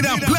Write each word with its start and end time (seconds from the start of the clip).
Primera 0.00 0.16
plana. 0.16 0.29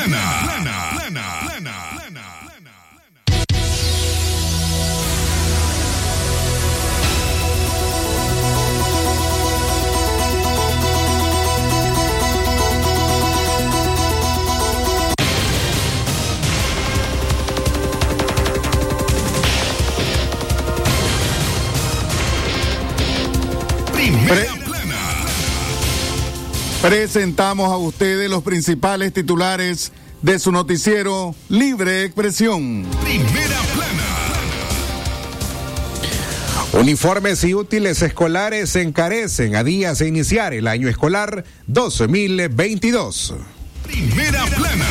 Presentamos 26.91 27.71
a 27.71 27.77
ustedes 27.77 28.29
los 28.29 28.43
principales 28.43 29.13
titulares 29.13 29.93
de 30.21 30.37
su 30.39 30.51
noticiero 30.51 31.33
Libre 31.47 32.03
Expresión. 32.03 32.85
Primera 33.01 33.61
plana. 33.73 34.03
Uniformes 36.73 37.45
y 37.45 37.53
útiles 37.53 38.01
escolares 38.01 38.71
se 38.71 38.81
encarecen 38.81 39.55
a 39.55 39.63
días 39.63 39.99
de 39.99 40.09
iniciar 40.09 40.53
el 40.53 40.67
año 40.67 40.89
escolar 40.89 41.45
2022. 41.67 43.35
Primera 43.83 44.45
plana. 44.47 44.85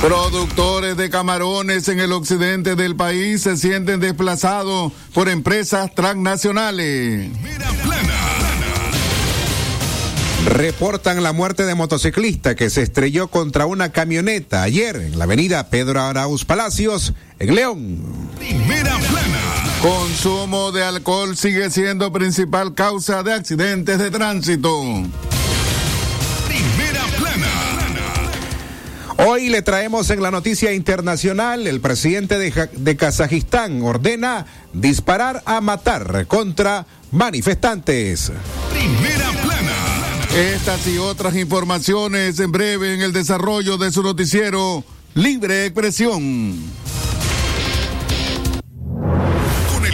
Productores 0.00 0.96
de 0.96 1.10
camarones 1.10 1.88
en 1.88 2.00
el 2.00 2.12
occidente 2.12 2.74
del 2.74 2.96
país 2.96 3.42
se 3.42 3.58
sienten 3.58 4.00
desplazados 4.00 4.94
por 5.12 5.28
empresas 5.28 5.94
transnacionales. 5.94 7.28
Primera 7.32 7.68
plana. 7.68 7.83
Reportan 10.46 11.22
la 11.22 11.32
muerte 11.32 11.64
de 11.64 11.74
motociclista 11.74 12.54
que 12.54 12.68
se 12.68 12.82
estrelló 12.82 13.28
contra 13.28 13.64
una 13.66 13.90
camioneta 13.92 14.62
ayer 14.62 14.96
en 14.96 15.18
la 15.18 15.24
avenida 15.24 15.68
Pedro 15.70 16.02
Arauz 16.02 16.44
Palacios, 16.44 17.14
en 17.38 17.54
León. 17.54 18.30
Primera 18.38 18.98
plana. 18.98 19.40
Consumo 19.80 20.70
de 20.70 20.84
alcohol 20.84 21.36
sigue 21.36 21.70
siendo 21.70 22.12
principal 22.12 22.74
causa 22.74 23.22
de 23.22 23.32
accidentes 23.32 23.98
de 23.98 24.10
tránsito. 24.10 24.82
Primera 26.46 27.04
plana. 27.18 27.50
Hoy 29.26 29.48
le 29.48 29.62
traemos 29.62 30.10
en 30.10 30.22
la 30.22 30.30
noticia 30.30 30.72
internacional, 30.72 31.66
el 31.66 31.80
presidente 31.80 32.38
de, 32.38 32.50
Ja- 32.52 32.68
de 32.70 32.96
Kazajistán 32.96 33.80
ordena 33.82 34.44
disparar 34.74 35.42
a 35.46 35.60
matar 35.62 36.26
contra 36.26 36.84
manifestantes. 37.12 38.30
Primera 38.72 39.30
plana. 39.30 39.43
Estas 40.36 40.88
y 40.88 40.98
otras 40.98 41.36
informaciones 41.36 42.40
en 42.40 42.50
breve 42.50 42.92
en 42.92 43.02
el 43.02 43.12
desarrollo 43.12 43.78
de 43.78 43.92
su 43.92 44.02
noticiero 44.02 44.82
Libre 45.14 45.64
Expresión. 45.66 46.56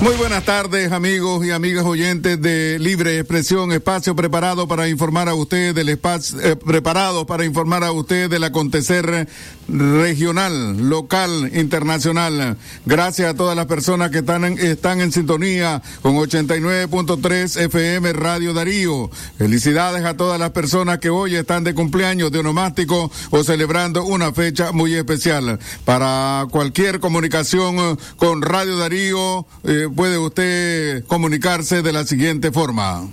Muy 0.00 0.14
buenas 0.14 0.44
tardes, 0.44 0.92
amigos 0.92 1.44
y 1.44 1.50
amigas 1.50 1.84
oyentes 1.84 2.40
de 2.40 2.78
Libre 2.78 3.18
Expresión, 3.18 3.72
espacio 3.72 4.14
preparado 4.14 4.68
para 4.68 4.88
informar 4.88 5.28
a 5.28 5.34
usted 5.34 5.74
del 5.74 5.88
espacio, 5.88 6.40
eh, 6.40 6.54
preparado 6.54 7.26
para 7.26 7.44
informar 7.44 7.82
a 7.82 7.90
usted 7.90 8.30
del 8.30 8.44
acontecer 8.44 9.26
regional, 9.66 10.88
local, 10.88 11.50
internacional. 11.52 12.56
Gracias 12.86 13.28
a 13.28 13.34
todas 13.34 13.56
las 13.56 13.66
personas 13.66 14.10
que 14.12 14.18
están 14.18 14.44
en, 14.44 14.58
están 14.58 15.00
en 15.00 15.10
sintonía 15.10 15.82
con 16.00 16.14
89.3 16.14 17.60
FM 17.62 18.12
Radio 18.12 18.54
Darío. 18.54 19.10
Felicidades 19.36 20.04
a 20.04 20.16
todas 20.16 20.38
las 20.38 20.50
personas 20.50 21.00
que 21.00 21.10
hoy 21.10 21.34
están 21.34 21.64
de 21.64 21.74
cumpleaños 21.74 22.30
de 22.30 22.38
onomástico 22.38 23.10
o 23.30 23.42
celebrando 23.42 24.04
una 24.04 24.32
fecha 24.32 24.70
muy 24.70 24.94
especial. 24.94 25.58
Para 25.84 26.46
cualquier 26.52 27.00
comunicación 27.00 27.98
con 28.16 28.42
Radio 28.42 28.76
Darío, 28.76 29.44
eh, 29.64 29.87
puede 29.90 30.18
usted 30.18 31.04
comunicarse 31.04 31.82
de 31.82 31.92
la 31.92 32.04
siguiente 32.04 32.52
forma. 32.52 33.08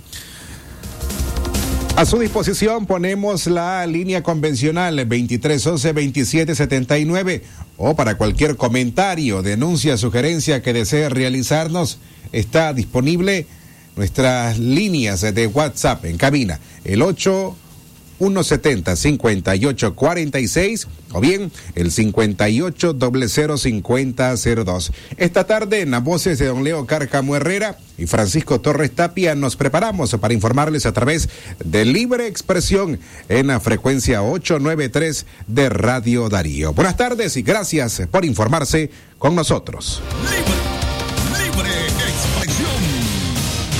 A 1.96 2.04
su 2.04 2.18
disposición 2.18 2.84
ponemos 2.84 3.46
la 3.46 3.86
línea 3.86 4.22
convencional 4.22 4.98
2311-2779 5.08 7.40
o 7.78 7.96
para 7.96 8.18
cualquier 8.18 8.56
comentario, 8.56 9.42
denuncia, 9.42 9.96
sugerencia 9.96 10.62
que 10.62 10.74
desee 10.74 11.08
realizarnos, 11.08 11.98
está 12.32 12.74
disponible 12.74 13.46
nuestras 13.96 14.58
líneas 14.58 15.22
de 15.22 15.46
WhatsApp 15.46 16.04
en 16.04 16.18
cabina, 16.18 16.60
el 16.84 17.00
8 17.00 17.56
170 18.18 18.96
5846 18.96 20.88
o 21.12 21.20
bien 21.20 21.50
el 21.74 21.90
58 21.90 22.96
5002. 23.56 24.92
Esta 25.16 25.44
tarde 25.44 25.80
en 25.80 25.90
las 25.90 26.04
voces 26.04 26.38
de 26.38 26.46
don 26.46 26.64
Leo 26.64 26.86
Cárcamo 26.86 27.36
Herrera 27.36 27.78
y 27.98 28.06
Francisco 28.06 28.60
Torres 28.60 28.92
Tapia 28.92 29.34
nos 29.34 29.56
preparamos 29.56 30.14
para 30.20 30.34
informarles 30.34 30.86
a 30.86 30.92
través 30.92 31.28
de 31.64 31.84
Libre 31.84 32.26
Expresión 32.26 33.00
en 33.28 33.46
la 33.48 33.60
frecuencia 33.60 34.22
893 34.22 35.26
de 35.46 35.68
Radio 35.68 36.28
Darío. 36.28 36.72
Buenas 36.72 36.96
tardes 36.96 37.36
y 37.36 37.42
gracias 37.42 38.02
por 38.10 38.24
informarse 38.24 38.90
con 39.18 39.34
nosotros. 39.34 40.02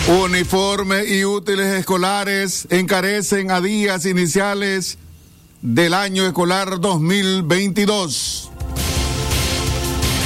Uniformes 0.08 1.10
y 1.10 1.24
útiles 1.24 1.74
escolares 1.74 2.68
encarecen 2.70 3.50
a 3.50 3.60
días 3.60 4.06
iniciales 4.06 4.98
del 5.62 5.94
año 5.94 6.24
escolar 6.24 6.78
2022. 6.78 8.52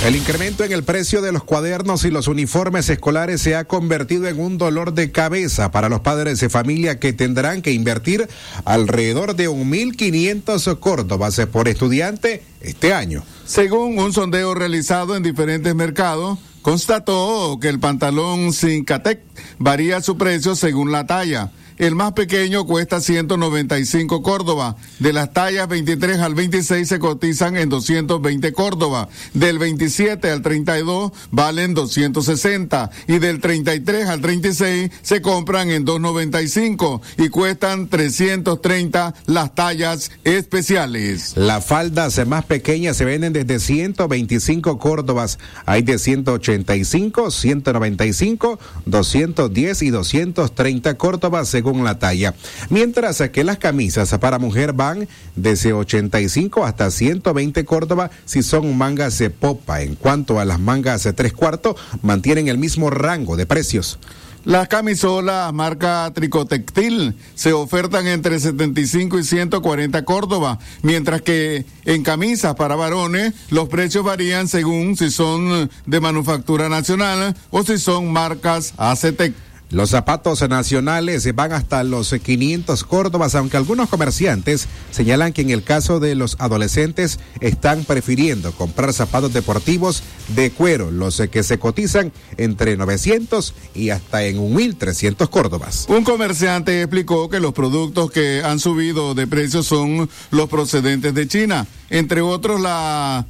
El 0.04 0.16
incremento 0.16 0.64
en 0.64 0.72
el 0.72 0.82
precio 0.82 1.22
de 1.22 1.32
los 1.32 1.44
cuadernos 1.44 2.04
y 2.04 2.10
los 2.10 2.28
uniformes 2.28 2.90
escolares 2.90 3.40
se 3.40 3.56
ha 3.56 3.64
convertido 3.64 4.28
en 4.28 4.38
un 4.38 4.58
dolor 4.58 4.92
de 4.92 5.12
cabeza 5.12 5.70
para 5.70 5.88
los 5.88 6.00
padres 6.00 6.40
de 6.40 6.50
familia 6.50 6.98
que 6.98 7.14
tendrán 7.14 7.62
que 7.62 7.72
invertir 7.72 8.28
alrededor 8.66 9.34
de 9.34 9.48
1.500 9.48 10.78
córdobas 10.78 11.40
por 11.50 11.68
estudiante 11.68 12.42
este 12.60 12.92
año. 12.92 13.24
Según 13.46 13.98
un 13.98 14.12
sondeo 14.12 14.54
realizado 14.54 15.16
en 15.16 15.22
diferentes 15.22 15.74
mercados, 15.74 16.38
constató 16.62 17.58
que 17.60 17.68
el 17.68 17.80
pantalón 17.80 18.52
Cincatec 18.52 19.20
varía 19.58 20.00
su 20.00 20.16
precio 20.16 20.54
según 20.54 20.92
la 20.92 21.06
talla. 21.06 21.50
El 21.80 21.94
más 21.94 22.12
pequeño 22.12 22.66
cuesta 22.66 23.00
195 23.00 24.22
Córdoba. 24.22 24.76
De 24.98 25.14
las 25.14 25.32
tallas 25.32 25.66
23 25.66 26.18
al 26.18 26.34
26 26.34 26.86
se 26.86 26.98
cotizan 26.98 27.56
en 27.56 27.70
220 27.70 28.52
Córdoba. 28.52 29.08
Del 29.32 29.58
27 29.58 30.30
al 30.30 30.42
32 30.42 31.10
valen 31.30 31.72
260. 31.72 32.90
Y 33.08 33.18
del 33.18 33.40
33 33.40 34.08
al 34.10 34.20
36 34.20 34.90
se 35.00 35.22
compran 35.22 35.70
en 35.70 35.86
295 35.86 37.00
y 37.16 37.30
cuestan 37.30 37.88
330 37.88 39.14
las 39.24 39.54
tallas 39.54 40.10
especiales. 40.24 41.34
Las 41.38 41.64
faldas 41.64 42.26
más 42.26 42.44
pequeñas 42.44 42.98
se 42.98 43.06
venden 43.06 43.32
desde 43.32 43.58
125 43.58 44.78
córdobas. 44.78 45.38
Hay 45.64 45.80
de 45.80 45.98
185, 45.98 47.30
195, 47.30 48.58
210 48.84 49.82
y 49.82 49.88
230 49.88 50.98
córdobas 50.98 51.48
según 51.48 51.69
la 51.78 51.98
talla. 51.98 52.34
Mientras 52.68 53.22
que 53.32 53.44
las 53.44 53.58
camisas 53.58 54.16
para 54.18 54.38
mujer 54.38 54.72
van 54.72 55.08
desde 55.36 55.72
85 55.72 56.64
hasta 56.64 56.90
120 56.90 57.64
córdobas 57.64 58.10
si 58.24 58.42
son 58.42 58.76
mangas 58.76 59.18
de 59.18 59.30
popa. 59.30 59.82
En 59.82 59.94
cuanto 59.94 60.40
a 60.40 60.44
las 60.44 60.60
mangas 60.60 61.04
de 61.04 61.12
tres 61.12 61.32
cuartos, 61.32 61.76
mantienen 62.02 62.48
el 62.48 62.58
mismo 62.58 62.90
rango 62.90 63.36
de 63.36 63.46
precios. 63.46 63.98
Las 64.44 64.68
camisolas 64.68 65.52
marca 65.52 66.10
Tricotextil 66.14 67.14
se 67.34 67.52
ofertan 67.52 68.06
entre 68.06 68.40
75 68.40 69.18
y 69.18 69.24
140 69.24 70.04
Córdoba, 70.06 70.58
mientras 70.82 71.20
que 71.20 71.66
en 71.84 72.02
camisas 72.02 72.54
para 72.54 72.74
varones 72.74 73.34
los 73.50 73.68
precios 73.68 74.02
varían 74.02 74.48
según 74.48 74.96
si 74.96 75.10
son 75.10 75.70
de 75.84 76.00
manufactura 76.00 76.70
nacional 76.70 77.36
o 77.50 77.62
si 77.64 77.76
son 77.78 78.10
marcas 78.10 78.72
ACTEC. 78.78 79.34
Los 79.70 79.90
zapatos 79.90 80.46
nacionales 80.48 81.32
van 81.36 81.52
hasta 81.52 81.84
los 81.84 82.12
500 82.12 82.82
córdobas, 82.82 83.36
aunque 83.36 83.56
algunos 83.56 83.88
comerciantes 83.88 84.66
señalan 84.90 85.32
que 85.32 85.42
en 85.42 85.50
el 85.50 85.62
caso 85.62 86.00
de 86.00 86.16
los 86.16 86.34
adolescentes 86.40 87.20
están 87.40 87.84
prefiriendo 87.84 88.50
comprar 88.50 88.92
zapatos 88.92 89.32
deportivos 89.32 90.02
de 90.34 90.50
cuero, 90.50 90.90
los 90.90 91.22
que 91.30 91.44
se 91.44 91.60
cotizan 91.60 92.12
entre 92.36 92.76
900 92.76 93.54
y 93.76 93.90
hasta 93.90 94.24
en 94.24 94.38
1.300 94.38 95.30
córdobas. 95.30 95.86
Un 95.88 96.02
comerciante 96.02 96.82
explicó 96.82 97.28
que 97.28 97.38
los 97.38 97.52
productos 97.52 98.10
que 98.10 98.42
han 98.42 98.58
subido 98.58 99.14
de 99.14 99.28
precio 99.28 99.62
son 99.62 100.10
los 100.32 100.48
procedentes 100.48 101.14
de 101.14 101.28
China, 101.28 101.68
entre 101.90 102.22
otros 102.22 102.60
la 102.60 103.24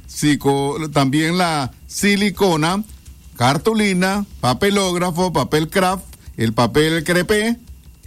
también 0.91 1.37
la 1.37 1.71
silicona, 1.85 2.83
cartulina, 3.37 4.25
papelógrafo, 4.39 5.31
papel 5.31 5.69
craft 5.69 6.10
el 6.43 6.53
papel 6.53 7.03
crepé, 7.03 7.57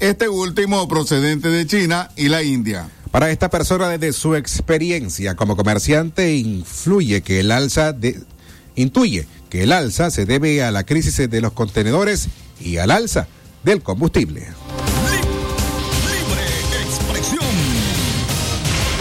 este 0.00 0.28
último 0.28 0.88
procedente 0.88 1.50
de 1.50 1.68
China 1.68 2.10
y 2.16 2.28
la 2.28 2.42
India. 2.42 2.88
Para 3.12 3.30
esta 3.30 3.48
persona, 3.48 3.88
desde 3.88 4.12
su 4.12 4.34
experiencia 4.34 5.36
como 5.36 5.56
comerciante, 5.56 6.34
influye 6.34 7.22
que 7.22 7.38
el 7.38 7.52
alza 7.52 7.92
de, 7.92 8.20
intuye 8.74 9.28
que 9.50 9.62
el 9.62 9.70
alza 9.70 10.10
se 10.10 10.26
debe 10.26 10.64
a 10.64 10.72
la 10.72 10.82
crisis 10.82 11.30
de 11.30 11.40
los 11.40 11.52
contenedores 11.52 12.26
y 12.58 12.78
al 12.78 12.90
alza 12.90 13.28
del 13.62 13.82
combustible. 13.82 14.48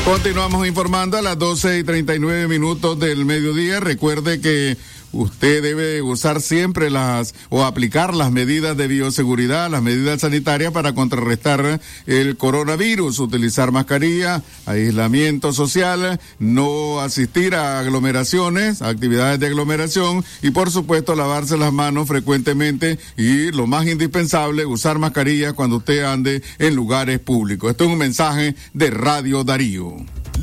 Continuamos 0.05 0.67
informando 0.67 1.17
a 1.17 1.23
las 1.23 1.39
12 1.39 1.79
y 1.79 1.83
39 1.83 2.47
minutos 2.47 2.99
del 2.99 3.25
mediodía. 3.25 3.79
Recuerde 3.79 4.41
que 4.41 4.77
usted 5.13 5.61
debe 5.61 6.01
usar 6.01 6.41
siempre 6.41 6.89
las 6.89 7.33
o 7.49 7.63
aplicar 7.63 8.13
las 8.13 8.31
medidas 8.31 8.75
de 8.75 8.87
bioseguridad, 8.87 9.69
las 9.69 9.81
medidas 9.81 10.21
sanitarias 10.21 10.73
para 10.73 10.93
contrarrestar 10.93 11.79
el 12.05 12.37
coronavirus, 12.37 13.19
utilizar 13.19 13.71
mascarilla, 13.71 14.43
aislamiento 14.65 15.53
social, 15.53 16.19
no 16.39 16.99
asistir 16.99 17.55
a 17.55 17.79
aglomeraciones, 17.79 18.81
actividades 18.81 19.39
de 19.39 19.47
aglomeración 19.47 20.25
y 20.41 20.51
por 20.51 20.71
supuesto 20.71 21.15
lavarse 21.15 21.57
las 21.57 21.71
manos 21.71 22.07
frecuentemente 22.07 22.99
y 23.15 23.51
lo 23.51 23.67
más 23.67 23.87
indispensable, 23.87 24.65
usar 24.65 24.99
mascarilla 24.99 25.53
cuando 25.53 25.77
usted 25.77 26.03
ande 26.03 26.41
en 26.59 26.75
lugares 26.75 27.19
públicos. 27.19 27.71
Esto 27.71 27.85
es 27.85 27.91
un 27.91 27.97
mensaje 27.97 28.55
de 28.73 28.89
Radio 28.89 29.43
Darío. 29.43 29.95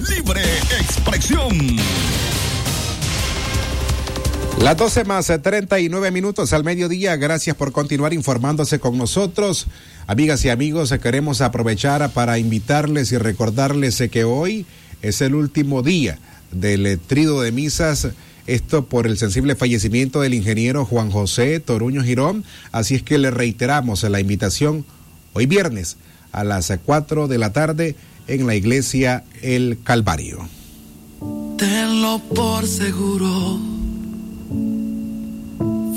Libre 0.09 0.43
expresión. 0.79 1.79
Las 4.61 4.77
12 4.77 5.05
más 5.05 5.33
39 5.43 6.07
eh, 6.07 6.11
minutos 6.11 6.53
al 6.53 6.65
mediodía. 6.65 7.17
Gracias 7.17 7.57
por 7.57 7.73
continuar 7.73 8.13
informándose 8.13 8.79
con 8.79 8.99
nosotros. 8.99 9.67
Amigas 10.07 10.45
y 10.45 10.51
amigos, 10.51 10.93
eh, 10.93 10.99
queremos 10.99 11.41
aprovechar 11.41 12.13
para 12.13 12.39
invitarles 12.39 13.11
y 13.11 13.17
recordarles 13.17 13.99
eh, 14.03 14.11
que 14.11 14.25
hoy 14.25 14.67
es 15.01 15.23
el 15.23 15.35
último 15.35 15.83
día 15.83 16.19
del 16.53 17.01
trido 17.01 17.41
de 17.41 17.53
misas. 17.53 18.09
Esto 18.47 18.85
por 18.85 19.07
el 19.07 19.17
sensible 19.17 19.57
fallecimiento 19.57 20.21
del 20.21 20.35
ingeniero 20.35 20.85
Juan 20.85 21.11
José 21.11 21.59
Toruño 21.61 22.03
Girón. 22.03 22.45
Así 22.71 22.97
es 22.97 23.03
que 23.03 23.17
le 23.17 23.31
reiteramos 23.31 24.03
la 24.03 24.21
invitación 24.21 24.85
hoy 25.33 25.47
viernes 25.47 25.97
a 26.33 26.45
las 26.45 26.71
4 26.85 27.29
de 27.29 27.39
la 27.39 27.55
tarde 27.55 27.97
en 28.27 28.47
la 28.47 28.55
iglesia 28.55 29.25
El 29.41 29.79
Calvario. 29.83 30.47
Tenlo 31.57 32.21
por 32.35 32.67
seguro 32.67 33.80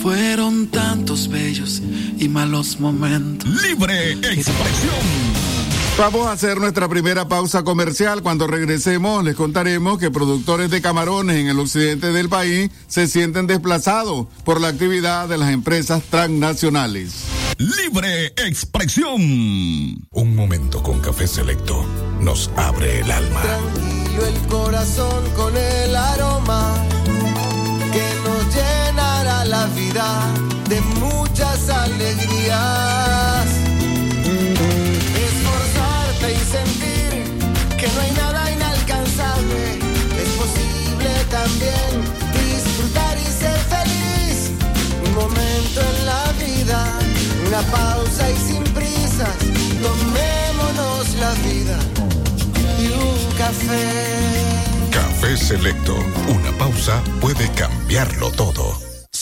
fueron 0.03 0.67
tantos 0.67 1.29
bellos 1.29 1.81
y 2.19 2.27
malos 2.27 2.77
momentos. 2.77 3.49
Libre 3.63 4.11
expresión. 4.11 5.33
Vamos 5.97 6.27
a 6.27 6.33
hacer 6.33 6.59
nuestra 6.59 6.89
primera 6.89 7.29
pausa 7.29 7.63
comercial. 7.63 8.21
Cuando 8.21 8.45
regresemos 8.45 9.23
les 9.23 9.35
contaremos 9.35 9.99
que 9.99 10.11
productores 10.11 10.69
de 10.71 10.81
camarones 10.81 11.37
en 11.37 11.47
el 11.47 11.57
occidente 11.57 12.11
del 12.11 12.27
país 12.27 12.69
se 12.87 13.07
sienten 13.07 13.47
desplazados 13.47 14.27
por 14.43 14.59
la 14.59 14.67
actividad 14.67 15.29
de 15.29 15.37
las 15.37 15.51
empresas 15.51 16.03
transnacionales. 16.09 17.13
Libre 17.57 18.27
expresión. 18.45 19.21
Un 19.21 20.35
momento 20.35 20.83
con 20.83 20.99
café 20.99 21.27
selecto 21.27 21.85
nos 22.19 22.51
abre 22.57 22.99
el 22.99 23.09
alma. 23.09 23.41
Tranquilo 23.41 24.25
el 24.25 24.47
corazón 24.49 25.29
con 25.37 25.55
el 25.55 25.95
aroma 25.95 26.83
la 29.53 29.65
vida 29.67 30.07
de 30.67 30.81
muchas 31.05 31.69
alegrías. 31.69 33.45
Esforzarte 35.27 36.27
y 36.39 36.43
sentir 36.55 37.11
que 37.79 37.87
no 37.93 37.99
hay 38.01 38.11
nada 38.23 38.41
inalcanzable. 38.51 39.63
Es 40.23 40.29
posible 40.41 41.09
también 41.39 41.89
disfrutar 42.41 43.15
y 43.25 43.29
ser 43.41 43.59
feliz. 43.75 44.37
Un 45.05 45.13
momento 45.21 45.79
en 45.91 45.97
la 46.11 46.23
vida, 46.43 46.79
una 47.47 47.61
pausa 47.77 48.23
y 48.35 48.37
sin 48.47 48.63
prisas. 48.77 49.37
Tomémonos 49.85 51.05
la 51.23 51.31
vida 51.47 51.77
y 52.83 52.85
un 53.07 53.19
café. 53.37 53.85
Café 54.99 55.37
Selecto. 55.37 55.95
Una 56.37 56.51
pausa 56.57 56.95
puede 57.21 57.45
cambiarlo 57.51 58.31
todo. 58.31 58.82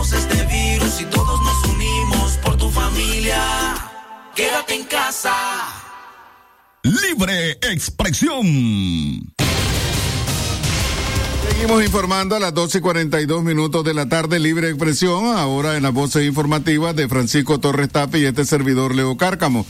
Venceremos 0.00 0.12
este 0.12 0.46
virus 0.46 1.00
y 1.00 1.04
todos 1.04 1.40
nos 1.42 1.74
unimos 1.74 2.38
por 2.42 2.56
tu 2.56 2.70
familia. 2.70 3.74
Quédate 4.34 4.74
en 4.74 4.84
casa. 4.84 5.32
Libre 6.82 7.52
expresión. 7.62 8.46
Seguimos 11.48 11.84
informando 11.84 12.36
a 12.36 12.40
las 12.40 12.54
12 12.54 12.78
y 12.78 12.80
42 12.80 13.42
minutos 13.42 13.84
de 13.84 13.92
la 13.92 14.08
tarde, 14.08 14.38
libre 14.38 14.70
expresión, 14.70 15.36
ahora 15.36 15.76
en 15.76 15.82
las 15.82 15.92
voces 15.92 16.24
informativas 16.24 16.96
de 16.96 17.08
Francisco 17.08 17.60
Torres 17.60 17.90
Tape 17.90 18.20
y 18.20 18.24
este 18.24 18.46
servidor 18.46 18.94
Leo 18.94 19.16
Cárcamo. 19.18 19.66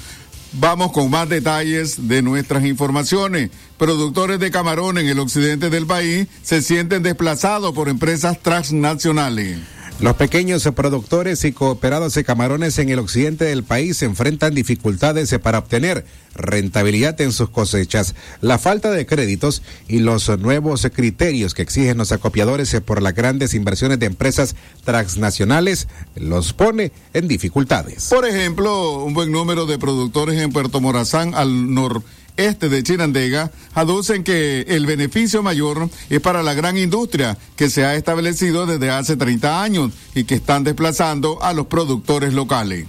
Vamos 0.53 0.93
con 0.93 1.11
más 1.11 1.29
detalles 1.29 2.09
de 2.09 2.23
nuestras 2.23 2.65
informaciones. 2.65 3.51
Productores 3.79 4.39
de 4.39 4.51
camarón 4.51 4.99
en 4.99 5.09
el 5.09 5.19
occidente 5.19 5.71
del 5.71 5.87
país 5.87 6.29
se 6.43 6.63
sienten 6.63 7.03
desplazados 7.03 7.73
por 7.73 7.89
empresas 7.89 8.41
transnacionales. 8.41 9.59
Los 10.01 10.17
pequeños 10.17 10.67
productores 10.75 11.45
y 11.45 11.53
cooperados 11.53 12.15
de 12.15 12.25
camarones 12.25 12.79
en 12.79 12.89
el 12.89 12.99
occidente 12.99 13.45
del 13.45 13.65
país 13.65 14.03
enfrentan 14.03 14.55
dificultades 14.55 15.37
para 15.43 15.59
obtener 15.59 16.07
rentabilidad 16.35 17.21
en 17.21 17.33
sus 17.33 17.51
cosechas. 17.51 18.15
La 18.41 18.59
falta 18.59 18.91
de 18.91 19.05
créditos 19.05 19.63
y 19.89 19.99
los 19.99 20.27
nuevos 20.39 20.89
criterios 20.95 21.53
que 21.53 21.61
exigen 21.61 21.99
los 21.99 22.13
acopiadores 22.13 22.75
por 22.81 23.03
las 23.03 23.15
grandes 23.15 23.53
inversiones 23.53 23.99
de 23.99 24.07
empresas 24.07 24.57
transnacionales 24.85 25.87
los 26.15 26.55
pone 26.55 26.93
en 27.13 27.29
dificultades. 27.29 28.09
Por 28.09 28.27
ejemplo, 28.27 29.05
un 29.05 29.13
buen 29.13 29.31
número 29.31 29.67
de 29.67 29.79
productores 29.79 30.41
en 30.41 30.51
Puerto 30.51 30.81
Morazán 30.81 31.35
al 31.35 31.75
norte 31.75 32.07
este 32.47 32.69
de 32.69 32.83
Chinandega 32.83 33.51
aducen 33.75 34.25
que 34.25 34.63
el 34.69 34.87
beneficio 34.87 35.43
mayor 35.43 35.89
es 36.09 36.21
para 36.21 36.43
la 36.43 36.55
gran 36.55 36.77
industria 36.79 37.37
que 37.57 37.71
se 37.71 37.85
ha 37.85 37.95
establecido 37.95 38.67
desde 38.67 38.91
hace 38.91 39.17
30 39.17 39.63
años 39.63 39.93
y 40.15 40.25
que 40.25 40.35
están 40.35 40.65
desplazando 40.65 41.43
a 41.43 41.53
los 41.53 41.67
productores 41.67 42.33
locales. 42.33 42.87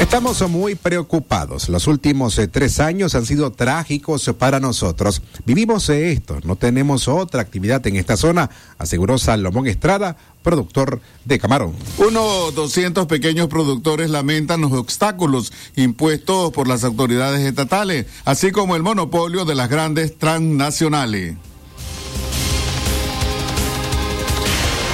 Estamos 0.00 0.46
muy 0.50 0.74
preocupados. 0.74 1.70
Los 1.70 1.86
últimos 1.86 2.38
eh, 2.38 2.48
tres 2.48 2.80
años 2.80 3.14
han 3.14 3.24
sido 3.24 3.50
trágicos 3.52 4.30
para 4.38 4.60
nosotros. 4.60 5.22
Vivimos 5.46 5.86
de 5.86 6.12
esto, 6.12 6.38
no 6.44 6.56
tenemos 6.56 7.08
otra 7.08 7.40
actividad 7.40 7.84
en 7.86 7.96
esta 7.96 8.18
zona, 8.18 8.50
aseguró 8.76 9.16
Salomón 9.16 9.66
Estrada, 9.66 10.18
productor 10.42 11.00
de 11.24 11.38
camarón. 11.38 11.72
Unos 11.96 12.54
200 12.54 13.06
pequeños 13.06 13.48
productores 13.48 14.10
lamentan 14.10 14.60
los 14.60 14.72
obstáculos 14.72 15.50
impuestos 15.76 16.52
por 16.52 16.68
las 16.68 16.84
autoridades 16.84 17.40
estatales, 17.40 18.06
así 18.26 18.52
como 18.52 18.76
el 18.76 18.82
monopolio 18.82 19.46
de 19.46 19.54
las 19.54 19.70
grandes 19.70 20.18
transnacionales. 20.18 21.36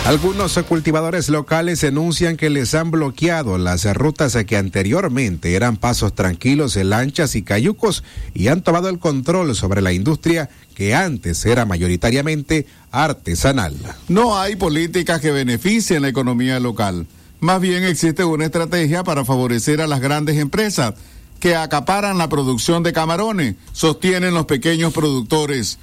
Algunos 0.04 0.58
cultivadores 0.68 1.28
locales 1.28 1.80
denuncian 1.80 2.36
que 2.36 2.50
les 2.50 2.74
han 2.74 2.90
bloqueado 2.90 3.56
las 3.56 3.84
rutas 3.94 4.36
que 4.44 4.56
anteriormente 4.56 5.54
eran 5.54 5.76
pasos 5.76 6.12
tranquilos 6.12 6.74
lanchas 6.74 7.36
y 7.36 7.42
cayucos 7.42 8.02
y 8.34 8.48
han 8.48 8.62
tomado 8.62 8.88
el 8.88 8.98
control 8.98 9.54
sobre 9.54 9.80
la 9.80 9.92
industria 9.92 10.50
que 10.74 10.92
antes 10.92 11.46
era 11.46 11.66
mayoritariamente 11.66 12.66
artesanal. 12.90 13.76
No 14.08 14.36
hay 14.36 14.56
políticas 14.56 15.20
que 15.20 15.30
beneficien 15.30 16.02
la 16.02 16.08
economía 16.08 16.58
local. 16.58 17.06
Más 17.38 17.60
bien 17.60 17.84
existe 17.84 18.24
una 18.24 18.46
estrategia 18.46 19.04
para 19.04 19.24
favorecer 19.24 19.80
a 19.80 19.86
las 19.86 20.00
grandes 20.00 20.36
empresas 20.36 20.94
que 21.38 21.54
acaparan 21.54 22.18
la 22.18 22.28
producción 22.28 22.82
de 22.82 22.92
camarones, 22.92 23.54
sostienen 23.72 24.34
los 24.34 24.46
pequeños 24.46 24.92
productores 24.92 25.78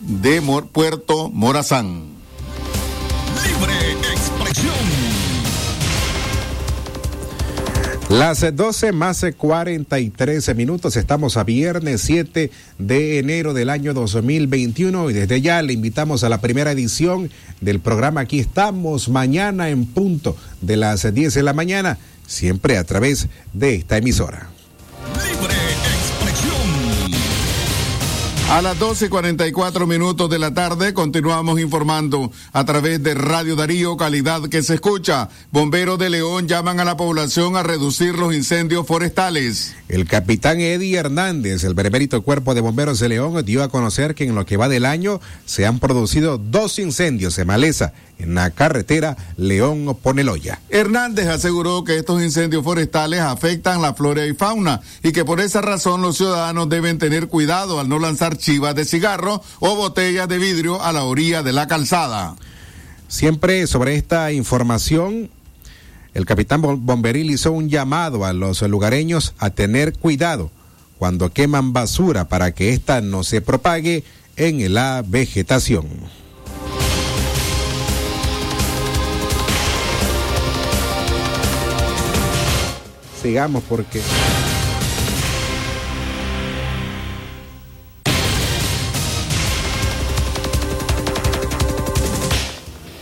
de 0.00 0.40
Puerto 0.72 1.28
Morazán. 1.28 2.19
Las 8.10 8.40
12 8.40 8.90
más 8.90 9.24
43 9.36 10.56
minutos, 10.56 10.96
estamos 10.96 11.36
a 11.36 11.44
viernes 11.44 12.00
7 12.00 12.50
de 12.76 13.18
enero 13.20 13.54
del 13.54 13.70
año 13.70 13.94
2021 13.94 15.10
y 15.10 15.12
desde 15.12 15.40
ya 15.40 15.62
le 15.62 15.74
invitamos 15.74 16.24
a 16.24 16.28
la 16.28 16.40
primera 16.40 16.72
edición 16.72 17.30
del 17.60 17.78
programa 17.78 18.22
Aquí 18.22 18.40
estamos 18.40 19.08
mañana 19.08 19.70
en 19.70 19.86
punto 19.86 20.36
de 20.60 20.76
las 20.76 21.14
10 21.14 21.34
de 21.34 21.42
la 21.44 21.52
mañana, 21.52 21.98
siempre 22.26 22.78
a 22.78 22.84
través 22.84 23.28
de 23.52 23.76
esta 23.76 23.98
emisora. 23.98 24.50
A 28.50 28.62
las 28.62 28.80
12.44 28.80 29.86
minutos 29.86 30.28
de 30.28 30.40
la 30.40 30.52
tarde 30.52 30.92
continuamos 30.92 31.60
informando 31.60 32.32
a 32.52 32.64
través 32.64 33.00
de 33.00 33.14
Radio 33.14 33.54
Darío, 33.54 33.96
calidad 33.96 34.48
que 34.48 34.64
se 34.64 34.74
escucha. 34.74 35.28
Bomberos 35.52 36.00
de 36.00 36.10
León 36.10 36.48
llaman 36.48 36.80
a 36.80 36.84
la 36.84 36.96
población 36.96 37.54
a 37.54 37.62
reducir 37.62 38.18
los 38.18 38.34
incendios 38.34 38.88
forestales. 38.88 39.76
El 39.88 40.04
capitán 40.04 40.60
Eddie 40.60 40.98
Hernández, 40.98 41.62
el 41.62 41.74
benemérito 41.74 42.22
Cuerpo 42.22 42.56
de 42.56 42.60
Bomberos 42.60 42.98
de 42.98 43.10
León, 43.10 43.40
dio 43.44 43.62
a 43.62 43.68
conocer 43.68 44.16
que 44.16 44.24
en 44.24 44.34
lo 44.34 44.44
que 44.44 44.56
va 44.56 44.68
del 44.68 44.84
año 44.84 45.20
se 45.44 45.64
han 45.64 45.78
producido 45.78 46.36
dos 46.36 46.80
incendios 46.80 47.36
de 47.36 47.44
maleza 47.44 47.92
en 48.22 48.34
la 48.34 48.50
carretera 48.50 49.16
León-Poneloya. 49.36 50.60
Hernández 50.68 51.28
aseguró 51.28 51.84
que 51.84 51.96
estos 51.96 52.22
incendios 52.22 52.64
forestales 52.64 53.20
afectan 53.20 53.82
la 53.82 53.94
flora 53.94 54.26
y 54.26 54.34
fauna 54.34 54.80
y 55.02 55.12
que 55.12 55.24
por 55.24 55.40
esa 55.40 55.60
razón 55.60 56.02
los 56.02 56.16
ciudadanos 56.16 56.68
deben 56.68 56.98
tener 56.98 57.28
cuidado 57.28 57.80
al 57.80 57.88
no 57.88 57.98
lanzar 57.98 58.36
chivas 58.36 58.74
de 58.74 58.84
cigarro 58.84 59.42
o 59.58 59.76
botellas 59.76 60.28
de 60.28 60.38
vidrio 60.38 60.82
a 60.82 60.92
la 60.92 61.04
orilla 61.04 61.42
de 61.42 61.52
la 61.52 61.66
calzada. 61.66 62.36
Siempre 63.08 63.66
sobre 63.66 63.96
esta 63.96 64.32
información, 64.32 65.30
el 66.14 66.26
capitán 66.26 66.60
Bomberil 66.62 67.30
hizo 67.30 67.52
un 67.52 67.68
llamado 67.68 68.24
a 68.24 68.32
los 68.32 68.62
lugareños 68.62 69.34
a 69.38 69.50
tener 69.50 69.94
cuidado 69.94 70.50
cuando 70.98 71.32
queman 71.32 71.72
basura 71.72 72.28
para 72.28 72.52
que 72.52 72.70
ésta 72.70 73.00
no 73.00 73.24
se 73.24 73.40
propague 73.40 74.04
en 74.36 74.74
la 74.74 75.02
vegetación. 75.06 75.86
Sigamos 83.20 83.62
porque... 83.68 84.00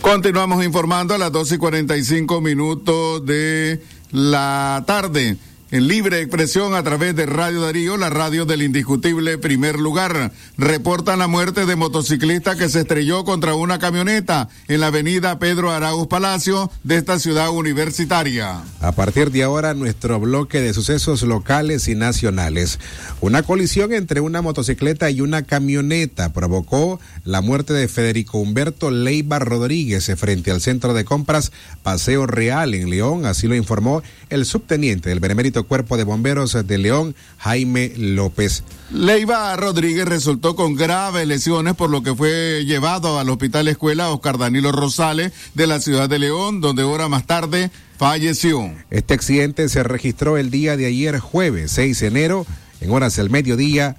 Continuamos 0.01 0.65
informando 0.65 1.13
a 1.13 1.17
las 1.19 1.31
12 1.31 1.55
y 1.55 1.57
45 1.59 2.41
minutos 2.41 3.25
de 3.25 3.79
la 4.11 4.83
tarde 4.87 5.37
en 5.71 5.87
libre 5.87 6.19
expresión 6.19 6.73
a 6.73 6.83
través 6.83 7.15
de 7.15 7.25
Radio 7.25 7.61
Darío, 7.61 7.97
la 7.97 8.09
radio 8.09 8.45
del 8.45 8.63
indiscutible 8.63 9.37
primer 9.37 9.77
lugar. 9.77 10.31
Reportan 10.57 11.19
la 11.19 11.27
muerte 11.27 11.65
de 11.65 11.75
motociclista 11.75 12.55
que 12.57 12.69
se 12.69 12.81
estrelló 12.81 13.23
contra 13.23 13.53
una 13.53 13.77
camioneta 13.77 14.49
en 14.67 14.79
la 14.79 14.87
avenida 14.87 15.37
Pedro 15.37 15.71
Arauz 15.71 16.07
Palacio 16.07 16.71
de 16.83 16.97
esta 16.97 17.19
ciudad 17.19 17.49
universitaria. 17.51 18.63
A 18.81 18.91
partir 18.93 19.31
de 19.31 19.43
ahora, 19.43 19.73
nuestro 19.73 20.19
bloque 20.19 20.59
de 20.59 20.73
sucesos 20.73 21.21
locales 21.21 21.87
y 21.87 21.95
nacionales. 21.95 22.79
Una 23.21 23.43
colisión 23.43 23.93
entre 23.93 24.21
una 24.21 24.41
motocicleta 24.41 25.09
y 25.11 25.21
una 25.21 25.43
camioneta 25.43 26.33
provocó 26.33 26.99
la 27.23 27.41
muerte 27.41 27.73
de 27.73 27.87
Federico 27.87 28.39
Humberto 28.39 28.89
Leiva 28.89 29.39
Rodríguez 29.39 30.11
frente 30.17 30.51
al 30.51 30.61
centro 30.61 30.93
de 30.93 31.05
compras 31.05 31.51
Paseo 31.83 32.25
Real 32.25 32.73
en 32.73 32.89
León, 32.89 33.25
así 33.25 33.47
lo 33.47 33.55
informó 33.55 34.01
el 34.29 34.45
subteniente 34.45 35.09
del 35.09 35.19
Benemérito 35.19 35.58
Cuerpo 35.65 35.97
de 35.97 36.03
Bomberos 36.03 36.57
de 36.65 36.77
León, 36.77 37.15
Jaime 37.37 37.93
López. 37.97 38.63
Leiva 38.91 39.55
Rodríguez 39.55 40.05
resultó 40.05 40.55
con 40.55 40.75
graves 40.75 41.27
lesiones, 41.27 41.75
por 41.75 41.89
lo 41.89 42.03
que 42.03 42.15
fue 42.15 42.63
llevado 42.65 43.19
al 43.19 43.29
Hospital 43.29 43.67
Escuela 43.67 44.09
Oscar 44.09 44.37
Danilo 44.37 44.71
Rosales 44.71 45.31
de 45.53 45.67
la 45.67 45.79
ciudad 45.79 46.09
de 46.09 46.19
León, 46.19 46.61
donde 46.61 46.83
hora 46.83 47.07
más 47.07 47.25
tarde 47.25 47.71
falleció. 47.97 48.71
Este 48.89 49.13
accidente 49.13 49.69
se 49.69 49.83
registró 49.83 50.37
el 50.37 50.51
día 50.51 50.77
de 50.77 50.85
ayer, 50.85 51.19
jueves 51.19 51.71
6 51.71 51.99
de 51.99 52.07
enero, 52.07 52.45
en 52.81 52.91
horas 52.91 53.15
del 53.15 53.29
mediodía, 53.29 53.97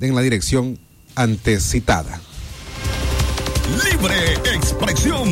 en 0.00 0.14
la 0.14 0.20
dirección 0.20 0.78
antes 1.14 1.62
citada. 1.64 2.20
Libre 3.84 4.34
expresión. 4.54 5.30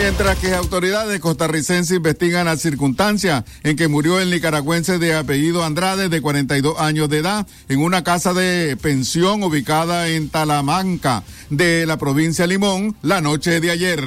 Mientras 0.00 0.38
que 0.38 0.54
autoridades 0.54 1.18
costarricenses 1.20 1.96
investigan 1.96 2.46
la 2.46 2.56
circunstancia 2.56 3.44
en 3.64 3.76
que 3.76 3.88
murió 3.88 4.20
el 4.20 4.30
nicaragüense 4.30 4.98
de 4.98 5.14
apellido 5.14 5.64
Andrade, 5.64 6.08
de 6.08 6.20
42 6.20 6.78
años 6.78 7.08
de 7.08 7.18
edad, 7.18 7.46
en 7.68 7.80
una 7.80 8.04
casa 8.04 8.32
de 8.32 8.76
pensión 8.80 9.42
ubicada 9.42 10.08
en 10.08 10.28
Talamanca, 10.28 11.24
de 11.50 11.84
la 11.84 11.98
provincia 11.98 12.46
Limón, 12.46 12.96
la 13.02 13.20
noche 13.20 13.60
de 13.60 13.70
ayer. 13.72 14.04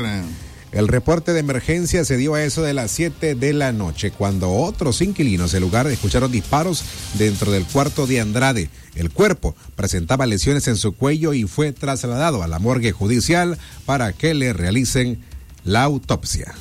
El 0.72 0.88
reporte 0.88 1.34
de 1.34 1.42
emergencia 1.42 2.06
se 2.06 2.16
dio 2.16 2.36
a 2.36 2.44
eso 2.44 2.62
de 2.62 2.74
las 2.74 2.92
7 2.92 3.36
de 3.36 3.52
la 3.52 3.74
noche, 3.74 4.12
cuando 4.12 4.50
otros 4.50 5.02
inquilinos 5.02 5.52
del 5.52 5.62
lugar 5.62 5.88
escucharon 5.88 6.32
disparos 6.32 6.84
dentro 7.16 7.52
del 7.52 7.66
cuarto 7.66 8.08
de 8.08 8.22
Andrade. 8.22 8.70
El 8.96 9.12
cuerpo 9.12 9.54
presentaba 9.76 10.26
lesiones 10.26 10.70
en 10.70 10.78
su 10.78 10.94
cuello 10.94 11.34
y 11.34 11.44
fue 11.44 11.74
trasladado 11.74 12.42
a 12.42 12.48
la 12.48 12.60
morgue 12.60 12.94
judicial 12.94 13.58
para 13.86 14.14
que 14.14 14.34
le 14.34 14.54
realicen 14.54 15.20
la 15.64 15.84
autopsia. 15.84 16.54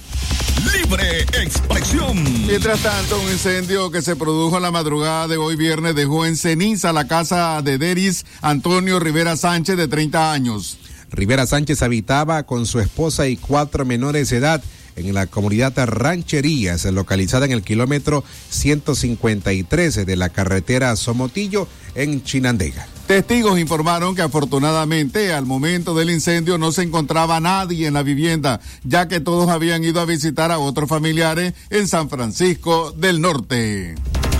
Libre 0.75 1.23
expresión. 1.23 2.23
Mientras 2.47 2.83
tanto, 2.83 3.21
un 3.21 3.30
incendio 3.30 3.90
que 3.90 4.02
se 4.02 4.16
produjo 4.16 4.57
en 4.57 4.62
la 4.62 4.71
madrugada 4.71 5.28
de 5.28 5.37
hoy 5.37 5.57
viernes 5.57 5.95
dejó 5.95 6.26
en 6.26 6.37
ceniza 6.37 6.92
la 6.92 7.09
casa 7.09 7.62
de 7.62 7.78
Deris 7.78 8.26
Antonio 8.42 9.00
Rivera 9.00 9.37
Sánchez 9.37 9.76
de 9.76 9.88
30 9.88 10.33
años. 10.33 10.78
Rivera 11.11 11.47
Sánchez 11.47 11.83
habitaba 11.83 12.45
con 12.45 12.66
su 12.66 12.78
esposa 12.78 13.26
y 13.26 13.37
cuatro 13.37 13.85
menores 13.85 14.30
de 14.30 14.37
edad 14.37 14.62
en 14.97 15.14
la 15.14 15.26
comunidad 15.26 15.73
Rancherías, 15.76 16.85
localizada 16.87 17.47
en 17.47 17.52
el 17.52 17.62
kilómetro 17.62 18.23
153 18.50 20.07
de 20.07 20.16
la 20.16 20.28
carretera 20.28 20.95
Somotillo 20.97 21.66
en 21.95 22.23
Chinandega. 22.23 22.87
Testigos 23.11 23.59
informaron 23.59 24.14
que 24.14 24.23
afortunadamente 24.23 25.33
al 25.33 25.45
momento 25.45 25.97
del 25.97 26.11
incendio 26.11 26.59
no 26.59 26.71
se 26.71 26.83
encontraba 26.83 27.40
nadie 27.40 27.88
en 27.88 27.95
la 27.95 28.05
vivienda, 28.05 28.61
ya 28.85 29.09
que 29.09 29.19
todos 29.19 29.49
habían 29.49 29.83
ido 29.83 30.00
a 30.00 30.05
visitar 30.05 30.52
a 30.52 30.61
otros 30.61 30.88
familiares 30.88 31.55
en 31.71 31.88
San 31.88 32.09
Francisco 32.09 32.93
del 32.93 33.21
Norte. 33.21 33.97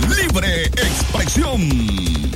Libre 0.07 0.67
expresión. 0.67 2.30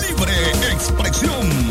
Libre 0.00 0.32
expresión. 0.72 1.70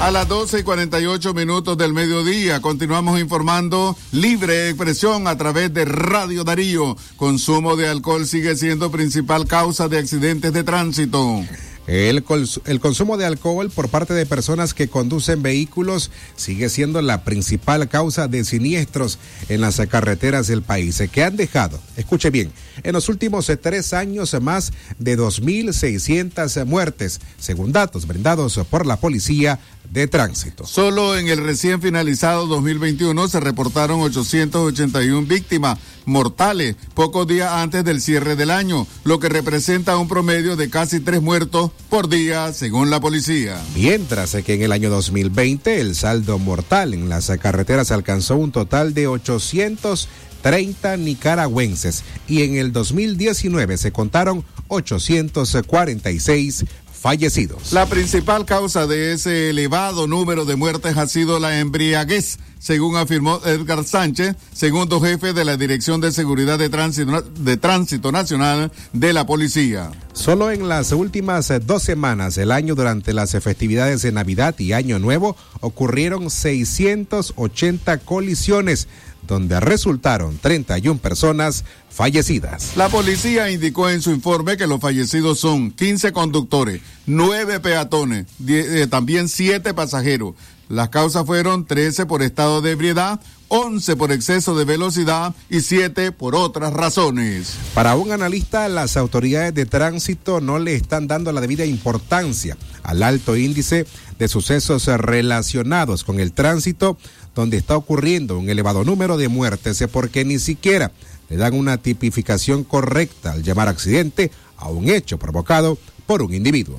A 0.00 0.10
las 0.10 0.26
12 0.28 0.60
y 0.60 0.62
48 0.62 1.34
minutos 1.34 1.76
del 1.76 1.92
mediodía 1.92 2.62
continuamos 2.62 3.20
informando 3.20 3.94
libre 4.12 4.70
expresión 4.70 5.26
a 5.26 5.36
través 5.36 5.74
de 5.74 5.84
Radio 5.84 6.42
Darío. 6.42 6.96
Consumo 7.16 7.76
de 7.76 7.86
alcohol 7.88 8.26
sigue 8.26 8.56
siendo 8.56 8.90
principal 8.90 9.46
causa 9.46 9.88
de 9.88 9.98
accidentes 9.98 10.54
de 10.54 10.64
tránsito. 10.64 11.44
El, 11.86 12.22
consumo 12.22 13.16
de 13.16 13.26
alcohol 13.26 13.70
por 13.70 13.88
parte 13.88 14.14
de 14.14 14.26
personas 14.26 14.74
que 14.74 14.88
conducen 14.88 15.42
vehículos 15.42 16.10
sigue 16.36 16.68
siendo 16.68 17.02
la 17.02 17.24
principal 17.24 17.88
causa 17.88 18.28
de 18.28 18.44
siniestros 18.44 19.18
en 19.48 19.60
las 19.60 19.80
carreteras 19.88 20.46
del 20.46 20.62
país, 20.62 21.02
que 21.10 21.24
han 21.24 21.36
dejado, 21.36 21.80
escuche 21.96 22.30
bien, 22.30 22.52
en 22.84 22.92
los 22.92 23.08
últimos 23.08 23.50
tres 23.60 23.92
años 23.92 24.36
más 24.40 24.72
de 24.98 25.18
2.600 25.18 26.64
muertes, 26.64 27.20
según 27.38 27.72
datos 27.72 28.06
brindados 28.06 28.60
por 28.70 28.86
la 28.86 28.96
Policía 28.96 29.58
de 29.88 30.06
Tránsito. 30.06 30.66
Solo 30.66 31.18
en 31.18 31.28
el 31.28 31.38
recién 31.38 31.80
finalizado 31.80 32.46
2021 32.46 33.28
se 33.28 33.40
reportaron 33.40 34.00
881 34.00 35.26
víctimas 35.26 35.78
mortales 36.04 36.76
pocos 36.94 37.26
días 37.26 37.52
antes 37.52 37.84
del 37.84 38.00
cierre 38.00 38.36
del 38.36 38.50
año, 38.50 38.86
lo 39.04 39.18
que 39.18 39.28
representa 39.28 39.96
un 39.96 40.08
promedio 40.08 40.56
de 40.56 40.70
casi 40.70 41.00
tres 41.00 41.22
muertos 41.22 41.70
por 41.88 42.08
día, 42.08 42.52
según 42.52 42.90
la 42.90 43.00
policía. 43.00 43.60
Mientras 43.74 44.36
que 44.44 44.54
en 44.54 44.62
el 44.62 44.72
año 44.72 44.90
2020 44.90 45.80
el 45.80 45.94
saldo 45.94 46.38
mortal 46.38 46.94
en 46.94 47.08
las 47.08 47.30
carreteras 47.40 47.90
alcanzó 47.90 48.36
un 48.36 48.52
total 48.52 48.94
de 48.94 49.06
830 49.08 50.96
nicaragüenses 50.96 52.04
y 52.28 52.42
en 52.42 52.56
el 52.56 52.72
2019 52.72 53.76
se 53.76 53.92
contaron 53.92 54.44
846 54.68 56.64
fallecidos. 57.00 57.72
La 57.72 57.86
principal 57.86 58.44
causa 58.44 58.86
de 58.86 59.12
ese 59.12 59.50
elevado 59.50 60.06
número 60.06 60.44
de 60.44 60.56
muertes 60.56 60.96
ha 60.98 61.06
sido 61.06 61.40
la 61.40 61.58
embriaguez, 61.58 62.38
según 62.58 62.96
afirmó 62.96 63.40
Edgar 63.44 63.84
Sánchez, 63.84 64.36
segundo 64.52 65.00
jefe 65.00 65.32
de 65.32 65.46
la 65.46 65.56
Dirección 65.56 66.02
de 66.02 66.12
Seguridad 66.12 66.58
de 66.58 66.68
Tránsito, 66.68 67.22
de 67.22 67.56
Tránsito 67.56 68.12
Nacional 68.12 68.70
de 68.92 69.12
la 69.14 69.24
Policía. 69.24 69.90
Solo 70.12 70.50
en 70.50 70.68
las 70.68 70.92
últimas 70.92 71.50
dos 71.66 71.82
semanas 71.82 72.34
del 72.34 72.52
año 72.52 72.74
durante 72.74 73.14
las 73.14 73.30
festividades 73.32 74.02
de 74.02 74.12
Navidad 74.12 74.58
y 74.58 74.74
Año 74.74 74.98
Nuevo 74.98 75.36
ocurrieron 75.60 76.30
680 76.30 77.98
colisiones 77.98 78.88
donde 79.26 79.60
resultaron 79.60 80.38
31 80.38 81.00
personas 81.00 81.64
fallecidas. 81.90 82.76
La 82.76 82.88
policía 82.88 83.50
indicó 83.50 83.90
en 83.90 84.02
su 84.02 84.10
informe 84.10 84.56
que 84.56 84.66
los 84.66 84.80
fallecidos 84.80 85.38
son 85.38 85.70
15 85.70 86.12
conductores, 86.12 86.80
9 87.06 87.60
peatones, 87.60 88.26
eh, 88.46 88.86
también 88.88 89.28
7 89.28 89.74
pasajeros. 89.74 90.34
Las 90.68 90.90
causas 90.90 91.26
fueron 91.26 91.66
13 91.66 92.06
por 92.06 92.22
estado 92.22 92.62
de 92.62 92.70
ebriedad, 92.70 93.20
11 93.48 93.96
por 93.96 94.12
exceso 94.12 94.54
de 94.54 94.64
velocidad 94.64 95.34
y 95.48 95.62
7 95.62 96.12
por 96.12 96.36
otras 96.36 96.72
razones. 96.72 97.54
Para 97.74 97.96
un 97.96 98.12
analista, 98.12 98.68
las 98.68 98.96
autoridades 98.96 99.52
de 99.52 99.66
tránsito 99.66 100.40
no 100.40 100.60
le 100.60 100.76
están 100.76 101.08
dando 101.08 101.32
la 101.32 101.40
debida 101.40 101.64
importancia 101.64 102.56
al 102.84 103.02
alto 103.02 103.36
índice 103.36 103.86
de 104.20 104.28
sucesos 104.28 104.86
relacionados 104.86 106.04
con 106.04 106.20
el 106.20 106.32
tránsito 106.32 106.96
donde 107.34 107.56
está 107.56 107.76
ocurriendo 107.76 108.38
un 108.38 108.48
elevado 108.48 108.84
número 108.84 109.16
de 109.16 109.28
muertes 109.28 109.84
porque 109.92 110.24
ni 110.24 110.38
siquiera 110.38 110.92
le 111.28 111.36
dan 111.36 111.54
una 111.54 111.78
tipificación 111.78 112.64
correcta 112.64 113.32
al 113.32 113.42
llamar 113.42 113.68
accidente 113.68 114.30
a 114.56 114.68
un 114.68 114.88
hecho 114.88 115.18
provocado 115.18 115.78
por 116.06 116.22
un 116.22 116.34
individuo. 116.34 116.78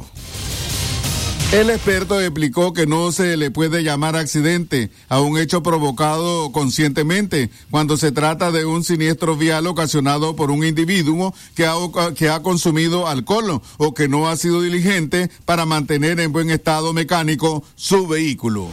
El 1.51 1.69
experto 1.69 2.21
explicó 2.21 2.71
que 2.71 2.87
no 2.87 3.11
se 3.11 3.35
le 3.35 3.51
puede 3.51 3.83
llamar 3.83 4.15
accidente 4.15 4.89
a 5.09 5.19
un 5.19 5.37
hecho 5.37 5.61
provocado 5.61 6.53
conscientemente 6.53 7.49
cuando 7.69 7.97
se 7.97 8.13
trata 8.13 8.51
de 8.51 8.63
un 8.63 8.85
siniestro 8.85 9.35
vial 9.35 9.67
ocasionado 9.67 10.33
por 10.37 10.49
un 10.49 10.63
individuo 10.63 11.33
que 11.53 11.65
ha, 11.65 11.73
que 12.15 12.29
ha 12.29 12.41
consumido 12.41 13.05
alcohol 13.05 13.61
o 13.77 13.93
que 13.93 14.07
no 14.07 14.29
ha 14.29 14.37
sido 14.37 14.61
diligente 14.61 15.29
para 15.43 15.65
mantener 15.65 16.21
en 16.21 16.31
buen 16.31 16.49
estado 16.49 16.93
mecánico 16.93 17.65
su 17.75 18.07
vehículo. 18.07 18.69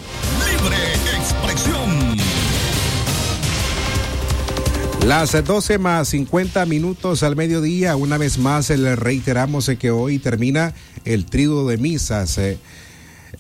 Las 5.08 5.32
12 5.42 5.78
más 5.78 6.08
50 6.08 6.66
minutos 6.66 7.22
al 7.22 7.34
mediodía, 7.34 7.96
una 7.96 8.18
vez 8.18 8.36
más 8.36 8.68
le 8.68 8.94
reiteramos 8.94 9.70
que 9.78 9.90
hoy 9.90 10.18
termina 10.18 10.74
el 11.06 11.24
triduo 11.24 11.66
de 11.66 11.78
misas 11.78 12.36
eh, 12.36 12.58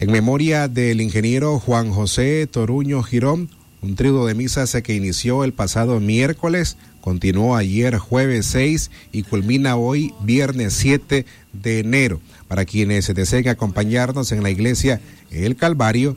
en 0.00 0.10
memoria 0.10 0.68
del 0.68 1.02
ingeniero 1.02 1.58
Juan 1.58 1.90
José 1.90 2.46
Toruño 2.46 3.02
Girón, 3.02 3.50
un 3.82 3.96
triduo 3.96 4.26
de 4.26 4.34
misas 4.34 4.74
que 4.82 4.94
inició 4.94 5.44
el 5.44 5.52
pasado 5.52 6.00
miércoles, 6.00 6.78
continuó 7.02 7.54
ayer 7.54 7.98
jueves 7.98 8.46
6 8.46 8.90
y 9.12 9.24
culmina 9.24 9.76
hoy 9.76 10.14
viernes 10.22 10.72
7 10.72 11.26
de 11.52 11.78
enero. 11.80 12.20
Para 12.48 12.64
quienes 12.64 13.12
deseen 13.14 13.46
acompañarnos 13.48 14.32
en 14.32 14.42
la 14.42 14.50
iglesia 14.50 15.02
El 15.30 15.54
Calvario 15.54 16.16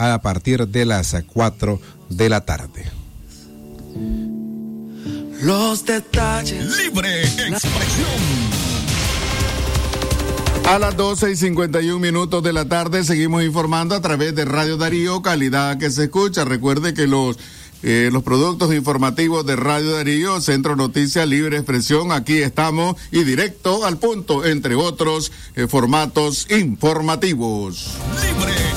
a 0.00 0.20
partir 0.22 0.66
de 0.66 0.86
las 0.86 1.14
4 1.32 1.80
de 2.08 2.28
la 2.28 2.40
tarde. 2.40 2.86
Los 5.42 5.84
detalles. 5.84 6.76
Libre 6.78 7.22
expresión. 7.22 8.50
A 10.66 10.78
las 10.78 10.96
12 10.96 11.32
y 11.32 11.36
51 11.36 11.98
minutos 11.98 12.42
de 12.42 12.52
la 12.52 12.66
tarde 12.66 13.04
seguimos 13.04 13.42
informando 13.42 13.94
a 13.94 14.00
través 14.00 14.34
de 14.34 14.44
Radio 14.44 14.76
Darío, 14.76 15.20
calidad 15.20 15.78
que 15.78 15.90
se 15.90 16.04
escucha. 16.04 16.44
Recuerde 16.44 16.94
que 16.94 17.06
los 17.06 17.38
eh, 17.82 18.10
los 18.12 18.22
productos 18.22 18.74
informativos 18.74 19.46
de 19.46 19.56
Radio 19.56 19.92
Darío, 19.92 20.40
Centro 20.42 20.76
Noticias 20.76 21.26
Libre 21.26 21.56
Expresión, 21.56 22.12
aquí 22.12 22.38
estamos 22.38 22.96
y 23.10 23.24
directo 23.24 23.86
al 23.86 23.96
punto, 23.96 24.44
entre 24.44 24.74
otros 24.74 25.32
eh, 25.56 25.66
formatos 25.66 26.46
informativos. 26.50 27.94
Libre 28.22 28.69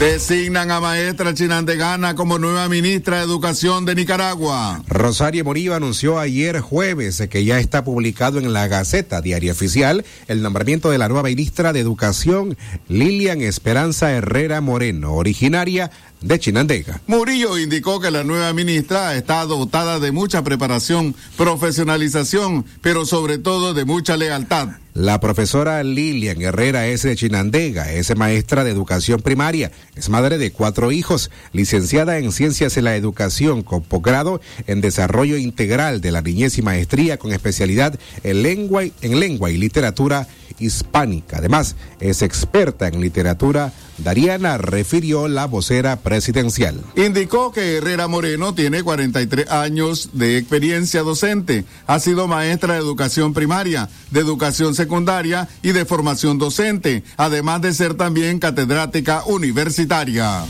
Designan 0.00 0.70
a 0.70 0.80
maestra 0.80 1.34
Chinandegana 1.34 2.14
como 2.14 2.38
nueva 2.38 2.66
ministra 2.70 3.18
de 3.18 3.24
Educación 3.24 3.84
de 3.84 3.94
Nicaragua. 3.94 4.82
Rosario 4.88 5.44
Morillo 5.44 5.74
anunció 5.74 6.18
ayer 6.18 6.60
jueves 6.60 7.22
que 7.28 7.44
ya 7.44 7.58
está 7.58 7.84
publicado 7.84 8.38
en 8.38 8.54
la 8.54 8.66
Gaceta 8.66 9.20
Diaria 9.20 9.52
Oficial 9.52 10.06
el 10.26 10.40
nombramiento 10.40 10.88
de 10.88 10.96
la 10.96 11.08
nueva 11.08 11.28
ministra 11.28 11.74
de 11.74 11.80
Educación, 11.80 12.56
Lilian 12.88 13.42
Esperanza 13.42 14.10
Herrera 14.10 14.62
Moreno, 14.62 15.12
originaria 15.12 15.90
de 16.20 16.38
Chinandega. 16.38 17.00
Murillo 17.06 17.58
indicó 17.58 18.00
que 18.00 18.10
la 18.10 18.24
nueva 18.24 18.52
ministra 18.52 19.14
está 19.16 19.44
dotada 19.44 19.98
de 19.98 20.12
mucha 20.12 20.44
preparación, 20.44 21.14
profesionalización, 21.36 22.64
pero 22.82 23.06
sobre 23.06 23.38
todo 23.38 23.74
de 23.74 23.84
mucha 23.84 24.16
lealtad. 24.16 24.68
La 24.92 25.20
profesora 25.20 25.82
Lilian 25.84 26.42
Herrera 26.42 26.88
es 26.88 27.02
de 27.02 27.14
Chinandega, 27.14 27.92
es 27.92 28.14
maestra 28.16 28.64
de 28.64 28.72
educación 28.72 29.22
primaria, 29.22 29.70
es 29.94 30.08
madre 30.08 30.36
de 30.36 30.50
cuatro 30.50 30.90
hijos, 30.90 31.30
licenciada 31.52 32.18
en 32.18 32.32
ciencias 32.32 32.74
de 32.74 32.82
la 32.82 32.96
educación 32.96 33.62
con 33.62 33.82
posgrado 33.82 34.40
en 34.66 34.80
desarrollo 34.80 35.36
integral 35.36 36.00
de 36.00 36.10
la 36.10 36.22
niñez 36.22 36.58
y 36.58 36.62
maestría 36.62 37.18
con 37.18 37.32
especialidad 37.32 37.98
en 38.24 38.42
lengua, 38.42 38.82
en 38.82 39.20
lengua 39.20 39.50
y 39.50 39.58
literatura 39.58 40.26
hispánica. 40.58 41.38
Además, 41.38 41.76
es 42.00 42.22
experta 42.22 42.88
en 42.88 43.00
literatura 43.00 43.72
Dariana 44.02 44.58
refirió 44.58 45.28
la 45.28 45.46
vocera 45.46 45.96
presidencial. 45.96 46.80
Indicó 46.96 47.52
que 47.52 47.76
Herrera 47.76 48.08
Moreno 48.08 48.54
tiene 48.54 48.82
43 48.82 49.50
años 49.50 50.10
de 50.12 50.38
experiencia 50.38 51.02
docente. 51.02 51.64
Ha 51.86 51.98
sido 52.00 52.28
maestra 52.28 52.74
de 52.74 52.80
educación 52.80 53.34
primaria, 53.34 53.88
de 54.10 54.20
educación 54.20 54.74
secundaria 54.74 55.48
y 55.62 55.72
de 55.72 55.84
formación 55.84 56.38
docente, 56.38 57.04
además 57.16 57.62
de 57.62 57.74
ser 57.74 57.94
también 57.94 58.38
catedrática 58.38 59.24
universitaria. 59.26 60.44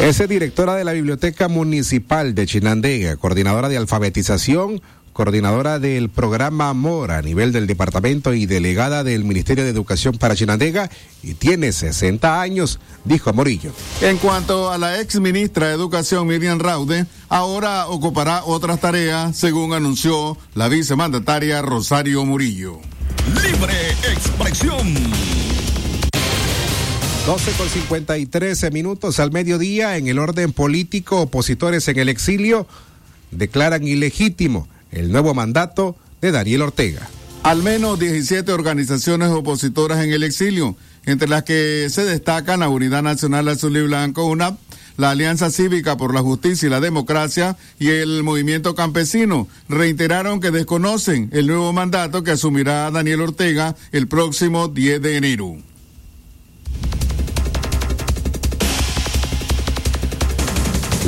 Es 0.00 0.28
directora 0.28 0.76
de 0.76 0.84
la 0.84 0.92
Biblioteca 0.92 1.48
Municipal 1.48 2.32
de 2.36 2.46
Chinandega, 2.46 3.16
coordinadora 3.16 3.68
de 3.68 3.76
alfabetización, 3.76 4.80
coordinadora 5.18 5.80
del 5.80 6.10
programa 6.10 6.72
Mora 6.74 7.18
a 7.18 7.22
nivel 7.22 7.50
del 7.50 7.66
departamento 7.66 8.34
y 8.34 8.46
delegada 8.46 9.02
del 9.02 9.24
Ministerio 9.24 9.64
de 9.64 9.70
Educación 9.70 10.16
para 10.16 10.36
Chinandega 10.36 10.92
y 11.24 11.34
tiene 11.34 11.72
60 11.72 12.40
años, 12.40 12.78
dijo 13.04 13.32
Morillo. 13.32 13.72
En 14.00 14.18
cuanto 14.18 14.70
a 14.70 14.78
la 14.78 15.00
ex 15.00 15.18
ministra 15.18 15.66
de 15.66 15.74
Educación 15.74 16.24
Miriam 16.28 16.60
Raude, 16.60 17.04
ahora 17.28 17.88
ocupará 17.88 18.44
otras 18.44 18.78
tareas, 18.78 19.36
según 19.36 19.72
anunció 19.72 20.38
la 20.54 20.68
vicemandataria 20.68 21.62
Rosario 21.62 22.24
Murillo. 22.24 22.78
Libre 23.42 23.90
expresión. 24.12 24.94
12 27.26 27.52
con 27.58 27.68
53 27.68 28.72
minutos 28.72 29.18
al 29.18 29.32
mediodía 29.32 29.96
en 29.96 30.06
el 30.06 30.20
orden 30.20 30.52
político, 30.52 31.22
opositores 31.22 31.88
en 31.88 31.98
el 31.98 32.08
exilio 32.08 32.68
declaran 33.32 33.86
ilegítimo 33.86 34.68
el 34.92 35.12
nuevo 35.12 35.34
mandato 35.34 35.96
de 36.20 36.32
Daniel 36.32 36.62
Ortega. 36.62 37.08
Al 37.42 37.62
menos 37.62 37.98
17 37.98 38.52
organizaciones 38.52 39.30
opositoras 39.30 40.04
en 40.04 40.12
el 40.12 40.22
exilio, 40.22 40.76
entre 41.06 41.28
las 41.28 41.44
que 41.44 41.88
se 41.90 42.04
destacan 42.04 42.60
la 42.60 42.68
Unidad 42.68 43.02
Nacional 43.02 43.48
Azul 43.48 43.76
y 43.76 43.82
Blanco, 43.82 44.26
UNAP, 44.26 44.58
la 44.98 45.10
Alianza 45.10 45.50
Cívica 45.50 45.96
por 45.96 46.12
la 46.12 46.20
Justicia 46.20 46.66
y 46.66 46.70
la 46.70 46.80
Democracia 46.80 47.56
y 47.78 47.88
el 47.88 48.24
Movimiento 48.24 48.74
Campesino 48.74 49.46
reiteraron 49.68 50.40
que 50.40 50.50
desconocen 50.50 51.30
el 51.32 51.46
nuevo 51.46 51.72
mandato 51.72 52.24
que 52.24 52.32
asumirá 52.32 52.90
Daniel 52.90 53.20
Ortega 53.22 53.76
el 53.92 54.08
próximo 54.08 54.68
10 54.68 55.00
de 55.00 55.16
enero. 55.16 55.56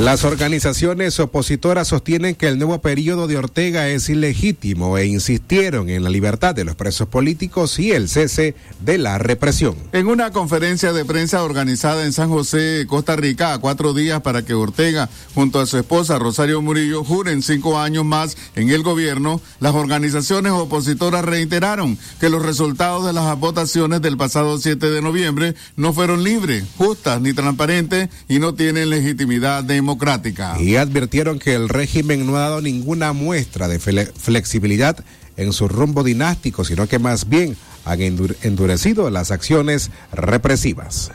Las 0.01 0.23
organizaciones 0.23 1.19
opositoras 1.19 1.89
sostienen 1.89 2.33
que 2.33 2.47
el 2.47 2.57
nuevo 2.57 2.81
periodo 2.81 3.27
de 3.27 3.37
Ortega 3.37 3.87
es 3.87 4.09
ilegítimo 4.09 4.97
e 4.97 5.05
insistieron 5.05 5.89
en 5.89 6.03
la 6.03 6.09
libertad 6.09 6.55
de 6.55 6.63
los 6.63 6.73
presos 6.73 7.07
políticos 7.07 7.77
y 7.77 7.91
el 7.91 8.09
cese 8.09 8.55
de 8.79 8.97
la 8.97 9.19
represión. 9.19 9.75
En 9.91 10.07
una 10.07 10.31
conferencia 10.31 10.91
de 10.91 11.05
prensa 11.05 11.43
organizada 11.43 12.03
en 12.03 12.13
San 12.13 12.29
José, 12.29 12.87
Costa 12.87 13.15
Rica, 13.15 13.53
a 13.53 13.59
cuatro 13.59 13.93
días 13.93 14.21
para 14.21 14.41
que 14.41 14.55
Ortega, 14.55 15.07
junto 15.35 15.59
a 15.59 15.67
su 15.67 15.77
esposa 15.77 16.17
Rosario 16.17 16.63
Murillo, 16.63 17.03
juren 17.03 17.43
cinco 17.43 17.77
años 17.77 18.03
más 18.03 18.37
en 18.55 18.71
el 18.71 18.81
gobierno, 18.81 19.39
las 19.59 19.75
organizaciones 19.75 20.51
opositoras 20.51 21.23
reiteraron 21.23 21.95
que 22.19 22.31
los 22.31 22.43
resultados 22.43 23.05
de 23.05 23.13
las 23.13 23.39
votaciones 23.39 24.01
del 24.01 24.17
pasado 24.17 24.57
7 24.57 24.89
de 24.89 25.01
noviembre 25.03 25.53
no 25.75 25.93
fueron 25.93 26.23
libres, 26.23 26.63
justas 26.75 27.21
ni 27.21 27.33
transparentes 27.33 28.09
y 28.27 28.39
no 28.39 28.55
tienen 28.55 28.89
legitimidad 28.89 29.63
democrática 29.63 29.90
democrática. 29.91 30.61
Y 30.61 30.75
advirtieron 30.75 31.39
que 31.39 31.53
el 31.53 31.69
régimen 31.69 32.25
no 32.25 32.37
ha 32.37 32.41
dado 32.41 32.61
ninguna 32.61 33.13
muestra 33.13 33.67
de 33.67 33.79
flexibilidad 33.79 35.03
en 35.37 35.53
su 35.53 35.67
rumbo 35.67 36.03
dinástico, 36.03 36.63
sino 36.63 36.87
que 36.87 36.99
más 36.99 37.27
bien 37.27 37.55
han 37.85 37.99
endurecido 38.01 39.09
las 39.09 39.31
acciones 39.31 39.89
represivas. 40.13 41.11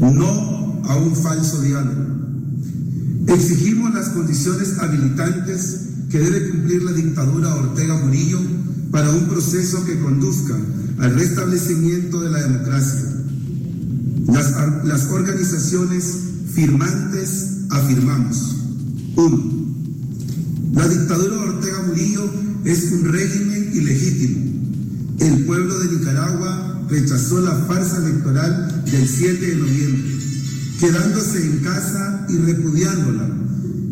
No 0.00 0.82
a 0.84 0.96
un 0.96 1.14
falso 1.16 1.62
diálogo. 1.62 2.06
Exigimos 3.28 3.94
las 3.94 4.10
condiciones 4.10 4.78
habilitantes 4.78 5.80
que 6.10 6.18
debe 6.18 6.50
cumplir 6.50 6.82
la 6.82 6.92
dictadura 6.92 7.54
Ortega 7.54 7.96
Murillo 7.96 8.38
para 8.90 9.10
un 9.10 9.26
proceso 9.26 9.84
que 9.84 9.98
conduzca 9.98 10.54
al 11.00 11.14
restablecimiento 11.14 12.20
de 12.20 12.30
la 12.30 12.42
democracia. 12.42 13.02
Las, 14.28 14.84
las 14.84 15.04
organizaciones 15.06 16.35
firmantes 16.56 17.66
afirmamos. 17.68 18.56
Uno, 19.14 19.44
la 20.72 20.88
dictadura 20.88 21.34
de 21.34 21.48
Ortega 21.50 21.82
Murillo 21.86 22.30
es 22.64 22.92
un 22.92 23.12
régimen 23.12 23.70
ilegítimo. 23.74 24.38
El 25.20 25.44
pueblo 25.44 25.78
de 25.80 25.98
Nicaragua 25.98 26.82
rechazó 26.88 27.40
la 27.42 27.54
farsa 27.66 27.98
electoral 27.98 28.84
del 28.90 29.06
7 29.06 29.46
de 29.46 29.56
noviembre, 29.56 30.02
quedándose 30.80 31.44
en 31.44 31.58
casa 31.58 32.26
y 32.30 32.38
repudiándola. 32.38 33.28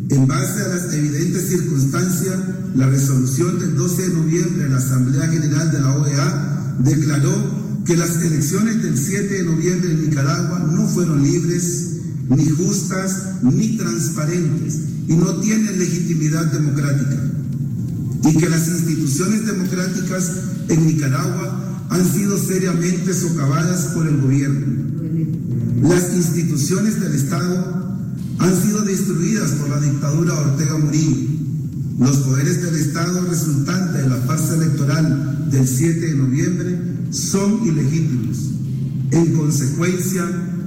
En 0.08 0.26
base 0.26 0.62
a 0.62 0.68
las 0.68 0.92
evidentes 0.94 1.48
circunstancias, 1.48 2.38
la 2.74 2.86
resolución 2.86 3.58
del 3.58 3.76
12 3.76 4.02
de 4.08 4.14
noviembre 4.14 4.64
de 4.64 4.70
la 4.70 4.78
Asamblea 4.78 5.28
General 5.28 5.70
de 5.70 5.80
la 5.80 5.96
OEA 5.96 6.76
declaró 6.78 7.82
que 7.84 7.96
las 7.96 8.22
elecciones 8.22 8.82
del 8.82 8.96
7 8.96 9.34
de 9.34 9.42
noviembre 9.44 9.92
en 9.92 10.08
Nicaragua 10.08 10.60
no 10.60 10.88
fueron 10.88 11.22
libres, 11.22 11.93
ni 12.28 12.48
justas, 12.48 13.42
ni 13.42 13.76
transparentes, 13.76 14.78
y 15.08 15.14
no 15.14 15.36
tienen 15.40 15.78
legitimidad 15.78 16.46
democrática. 16.46 17.22
Y 18.24 18.36
que 18.36 18.48
las 18.48 18.66
instituciones 18.68 19.46
democráticas 19.46 20.32
en 20.68 20.86
Nicaragua 20.86 21.86
han 21.90 22.12
sido 22.12 22.38
seriamente 22.38 23.12
socavadas 23.12 23.92
por 23.94 24.06
el 24.06 24.20
gobierno. 24.20 24.84
Las 25.82 26.14
instituciones 26.14 27.00
del 27.00 27.14
Estado 27.14 27.98
han 28.38 28.62
sido 28.62 28.82
destruidas 28.82 29.50
por 29.52 29.68
la 29.68 29.80
dictadura 29.80 30.34
Ortega 30.34 30.78
Murillo. 30.78 31.34
Los 31.98 32.16
poderes 32.18 32.62
del 32.62 32.74
Estado 32.76 33.26
resultantes 33.28 34.02
de 34.02 34.08
la 34.08 34.16
farsa 34.16 34.54
electoral 34.54 35.50
del 35.50 35.68
7 35.68 36.00
de 36.00 36.14
noviembre 36.14 36.78
son 37.10 37.64
ilegítimos. 37.66 38.38
En 39.10 39.36
consecuencia, 39.36 40.24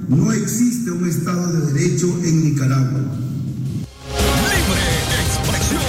no 0.07 0.31
existe 0.31 0.91
un 0.91 1.07
Estado 1.07 1.51
de 1.51 1.73
Derecho 1.73 2.07
en 2.23 2.43
Nicaragua. 2.45 3.01
Libre 4.49 4.81
expresión. 5.25 5.81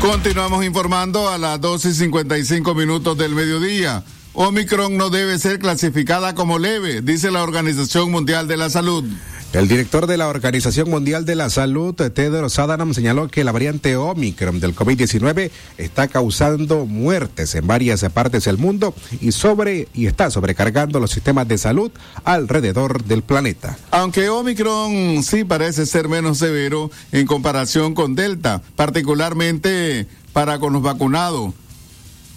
Continuamos 0.00 0.64
informando 0.64 1.28
a 1.28 1.38
las 1.38 1.60
12 1.60 1.90
y 1.90 1.94
55 1.94 2.74
minutos 2.74 3.16
del 3.18 3.34
mediodía. 3.34 4.04
Omicron 4.34 4.96
no 4.96 5.10
debe 5.10 5.38
ser 5.38 5.58
clasificada 5.58 6.34
como 6.34 6.58
leve, 6.58 7.02
dice 7.02 7.30
la 7.30 7.42
Organización 7.42 8.10
Mundial 8.10 8.48
de 8.48 8.56
la 8.56 8.70
Salud. 8.70 9.04
El 9.52 9.68
director 9.68 10.06
de 10.06 10.16
la 10.16 10.28
Organización 10.28 10.88
Mundial 10.88 11.26
de 11.26 11.34
la 11.34 11.50
Salud, 11.50 11.94
Tedros 11.94 12.58
Adhanom, 12.58 12.94
señaló 12.94 13.28
que 13.28 13.44
la 13.44 13.52
variante 13.52 13.96
Omicron 13.96 14.60
del 14.60 14.74
COVID-19 14.74 15.50
está 15.76 16.08
causando 16.08 16.86
muertes 16.86 17.54
en 17.54 17.66
varias 17.66 18.02
partes 18.14 18.44
del 18.44 18.56
mundo 18.56 18.94
y 19.20 19.32
sobre 19.32 19.88
y 19.92 20.06
está 20.06 20.30
sobrecargando 20.30 21.00
los 21.00 21.10
sistemas 21.10 21.46
de 21.48 21.58
salud 21.58 21.90
alrededor 22.24 23.04
del 23.04 23.22
planeta. 23.22 23.76
Aunque 23.90 24.30
Omicron 24.30 25.22
sí 25.22 25.44
parece 25.44 25.84
ser 25.84 26.08
menos 26.08 26.38
severo 26.38 26.90
en 27.12 27.26
comparación 27.26 27.92
con 27.92 28.14
Delta, 28.14 28.62
particularmente 28.74 30.06
para 30.32 30.58
con 30.60 30.72
los 30.72 30.80
vacunados. 30.80 31.52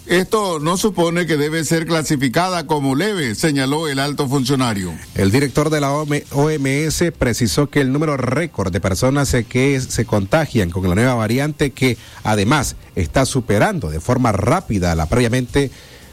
Esto 0.06 0.60
no 0.60 0.76
supone 0.76 1.26
que 1.26 1.36
debe 1.36 1.64
ser 1.64 1.84
clasificada 1.84 2.68
como 2.68 2.94
leve, 2.94 3.34
señaló 3.34 3.88
el 3.88 3.98
alto 3.98 4.28
funcionario. 4.28 4.92
El 5.16 5.32
director 5.32 5.68
de 5.68 5.80
la 5.80 5.90
OMS 5.92 7.12
precisó 7.18 7.68
que 7.68 7.80
el 7.80 7.92
número 7.92 8.16
récord 8.16 8.72
de 8.72 8.80
personas 8.80 9.34
que 9.48 9.80
se 9.80 10.04
contagian 10.04 10.70
con 10.70 10.88
la 10.88 10.94
nueva 10.94 11.14
variante, 11.14 11.72
que 11.72 11.98
además 12.22 12.76
está 12.94 13.26
superando 13.26 13.90
de 13.90 13.98
forma 13.98 14.30
rápida 14.30 14.94
la 14.94 15.06
previamente 15.06 15.72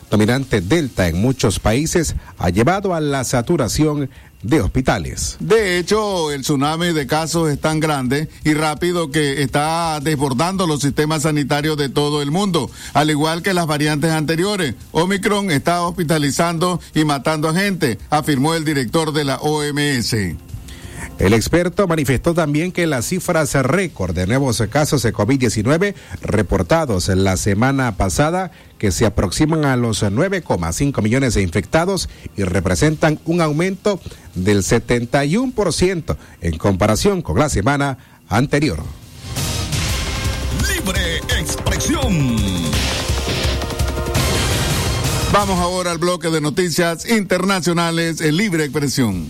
dominante 0.09 0.61
Delta 0.61 1.07
en 1.07 1.21
muchos 1.21 1.59
países, 1.59 2.15
ha 2.39 2.49
llevado 2.49 2.95
a 2.95 2.99
la 2.99 3.23
saturación 3.23 4.09
de 4.43 4.61
hospitales. 4.61 5.37
De 5.39 5.79
hecho, 5.79 6.31
el 6.31 6.41
tsunami 6.41 6.93
de 6.93 7.07
casos 7.07 7.49
es 7.49 7.59
tan 7.59 7.79
grande 7.79 8.29
y 8.43 8.53
rápido 8.53 9.09
que 9.09 9.41
está 9.41 9.99
desbordando 10.01 10.67
los 10.67 10.81
sistemas 10.81 11.23
sanitarios 11.23 11.77
de 11.77 11.89
todo 11.89 12.21
el 12.21 12.31
mundo, 12.31 12.69
al 12.93 13.09
igual 13.09 13.41
que 13.41 13.53
las 13.53 13.65
variantes 13.65 14.11
anteriores. 14.11 14.75
Omicron 14.91 15.49
está 15.49 15.81
hospitalizando 15.81 16.79
y 16.93 17.05
matando 17.05 17.49
a 17.49 17.53
gente, 17.53 17.97
afirmó 18.09 18.53
el 18.53 18.65
director 18.65 19.13
de 19.13 19.23
la 19.23 19.37
OMS. 19.37 20.15
El 21.19 21.33
experto 21.33 21.87
manifestó 21.87 22.33
también 22.33 22.71
que 22.71 22.87
las 22.87 23.05
cifras 23.05 23.53
récord 23.53 24.15
de 24.15 24.27
nuevos 24.27 24.61
casos 24.69 25.03
de 25.03 25.13
COVID-19 25.13 25.93
reportados 26.21 27.09
en 27.09 27.23
la 27.23 27.37
semana 27.37 27.95
pasada, 27.97 28.51
que 28.77 28.91
se 28.91 29.05
aproximan 29.05 29.65
a 29.65 29.75
los 29.77 30.03
9,5 30.03 31.01
millones 31.01 31.35
de 31.35 31.41
infectados 31.41 32.09
y 32.35 32.43
representan 32.43 33.19
un 33.25 33.41
aumento 33.41 33.99
del 34.35 34.63
71% 34.63 36.17
en 36.41 36.57
comparación 36.57 37.21
con 37.21 37.39
la 37.39 37.49
semana 37.49 37.97
anterior. 38.27 38.79
Libre 40.67 41.17
expresión. 41.39 42.35
Vamos 45.31 45.59
ahora 45.59 45.91
al 45.91 45.97
bloque 45.97 46.29
de 46.29 46.41
noticias 46.41 47.09
internacionales 47.09 48.21
en 48.21 48.37
libre 48.37 48.65
expresión. 48.65 49.25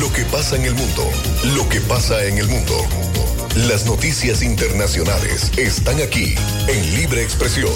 Lo 0.00 0.12
que 0.12 0.24
pasa 0.24 0.56
en 0.56 0.64
el 0.64 0.74
mundo, 0.74 1.08
lo 1.54 1.68
que 1.68 1.80
pasa 1.80 2.24
en 2.24 2.38
el 2.38 2.48
mundo. 2.48 2.74
Las 3.68 3.86
noticias 3.86 4.42
internacionales 4.42 5.52
están 5.56 6.02
aquí 6.02 6.34
en 6.66 6.96
Libre 6.96 7.22
Expresión. 7.22 7.70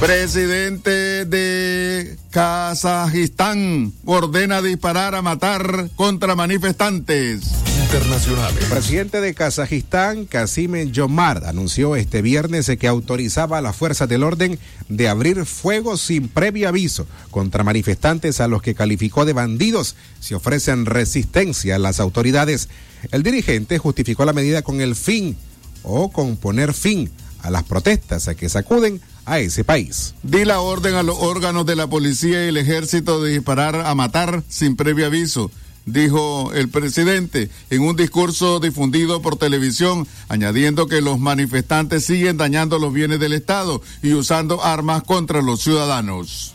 Presidente 0.00 1.24
de 1.24 2.18
Kazajistán 2.30 3.92
ordena 4.04 4.60
disparar 4.60 5.14
a 5.14 5.22
matar 5.22 5.88
contra 5.96 6.34
manifestantes. 6.34 7.67
Internacionales. 7.88 8.62
El 8.64 8.68
presidente 8.68 9.20
de 9.22 9.32
Kazajistán, 9.32 10.26
Kasim 10.26 10.92
Jomard, 10.94 11.46
anunció 11.46 11.96
este 11.96 12.20
viernes 12.20 12.70
que 12.78 12.86
autorizaba 12.86 13.56
a 13.56 13.62
las 13.62 13.76
fuerzas 13.76 14.10
del 14.10 14.24
orden 14.24 14.58
de 14.90 15.08
abrir 15.08 15.46
fuego 15.46 15.96
sin 15.96 16.28
previo 16.28 16.68
aviso 16.68 17.06
contra 17.30 17.64
manifestantes 17.64 18.42
a 18.42 18.48
los 18.48 18.60
que 18.60 18.74
calificó 18.74 19.24
de 19.24 19.32
bandidos 19.32 19.96
si 20.20 20.34
ofrecen 20.34 20.84
resistencia 20.84 21.76
a 21.76 21.78
las 21.78 21.98
autoridades. 21.98 22.68
El 23.10 23.22
dirigente 23.22 23.78
justificó 23.78 24.26
la 24.26 24.34
medida 24.34 24.60
con 24.60 24.82
el 24.82 24.94
fin 24.94 25.38
o 25.82 26.12
con 26.12 26.36
poner 26.36 26.74
fin 26.74 27.10
a 27.40 27.50
las 27.50 27.62
protestas 27.62 28.28
a 28.28 28.34
que 28.34 28.50
sacuden 28.50 29.00
a 29.24 29.38
ese 29.38 29.64
país. 29.64 30.14
Di 30.22 30.44
la 30.44 30.60
orden 30.60 30.94
a 30.94 31.02
los 31.02 31.16
órganos 31.18 31.64
de 31.64 31.76
la 31.76 31.86
policía 31.86 32.44
y 32.44 32.48
el 32.48 32.58
ejército 32.58 33.22
de 33.22 33.32
disparar 33.32 33.76
a 33.76 33.94
matar 33.94 34.42
sin 34.46 34.76
previo 34.76 35.06
aviso 35.06 35.50
dijo 35.92 36.52
el 36.52 36.68
presidente 36.68 37.50
en 37.70 37.82
un 37.82 37.96
discurso 37.96 38.60
difundido 38.60 39.22
por 39.22 39.36
televisión, 39.36 40.06
añadiendo 40.28 40.86
que 40.86 41.00
los 41.00 41.18
manifestantes 41.18 42.04
siguen 42.04 42.36
dañando 42.36 42.78
los 42.78 42.92
bienes 42.92 43.20
del 43.20 43.32
Estado 43.32 43.82
y 44.02 44.14
usando 44.14 44.62
armas 44.64 45.02
contra 45.02 45.42
los 45.42 45.62
ciudadanos. 45.62 46.54